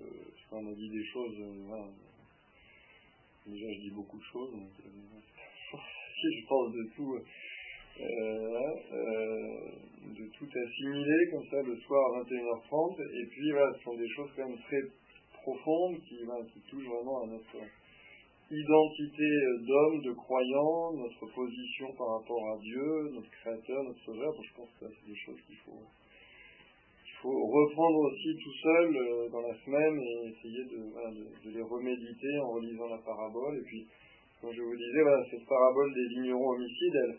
[0.52, 1.36] on a dit des choses.
[1.38, 1.84] Euh,
[3.46, 5.76] Déjà, je dis beaucoup de choses, donc euh,
[6.22, 7.18] je pense de tout.
[8.00, 9.80] Euh, euh,
[10.16, 12.96] de tout assimiler comme ça le soir à 21h30.
[13.00, 14.80] Et puis voilà, ce sont des choses quand même très
[15.42, 16.16] profondes qui,
[16.52, 17.56] qui touchent vraiment à notre
[18.50, 19.30] identité
[19.60, 24.32] d'homme, de croyant, notre position par rapport à Dieu, notre Créateur, notre Sauveur.
[24.32, 25.84] Donc je pense que c'est des choses qu'il faut,
[27.04, 32.38] qu'il faut reprendre aussi tout seul euh, dans la semaine et essayer de, les reméditer
[32.38, 33.58] en relisant la parabole.
[33.58, 33.86] Et puis,
[34.40, 37.18] comme je vous disais, voilà, cette parabole des vignerons homicides, elle,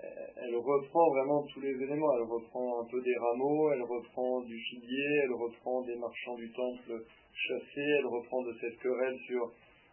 [0.00, 2.16] elle reprend vraiment tous les éléments.
[2.16, 6.50] Elle reprend un peu des rameaux, elle reprend du figuier, elle reprend des marchands du
[6.52, 9.52] temple chassés, elle reprend de cette querelle sur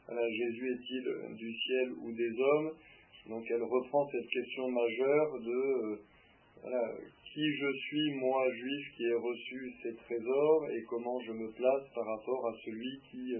[0.09, 2.71] Jésus est-il du ciel ou des hommes.
[3.29, 5.99] Donc elle reprend cette question majeure de
[7.33, 11.83] qui je suis, moi juif, qui ai reçu ces trésors et comment je me place
[11.93, 13.33] par rapport à celui qui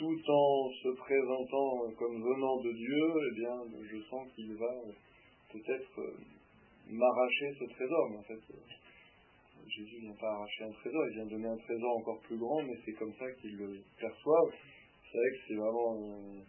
[0.00, 4.74] tout en se présentant comme venant de Dieu, eh bien, je sens qu'il va
[5.52, 6.00] peut-être
[6.88, 8.10] m'arracher ce trésor.
[8.10, 8.40] Mais en fait,
[9.68, 12.62] Jésus ne vient pas arracher un trésor, il vient donner un trésor encore plus grand,
[12.62, 14.54] mais c'est comme ça qu'ils le perçoivent.
[15.10, 16.44] C'est vrai que c'est vraiment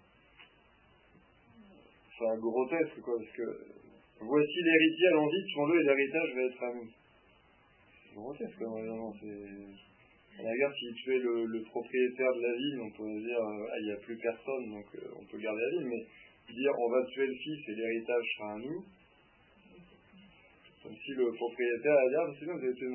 [2.21, 3.47] enfin, grotesque, quoi, parce que
[4.19, 6.89] voici l'héritier, allons-y, tuons-le et l'héritage va être à nous.
[8.05, 9.13] C'est grotesque, vraiment.
[10.39, 13.85] À la si tu es le, propriétaire de la ville, on peut dire, ah, il
[13.85, 16.05] n'y a plus personne, donc euh, on peut garder la ville, mais
[16.49, 18.85] dire on va tuer le fils et l'héritage sera à nous,
[20.83, 22.87] comme si le propriétaire allait dire, c'est bien, vous avez tué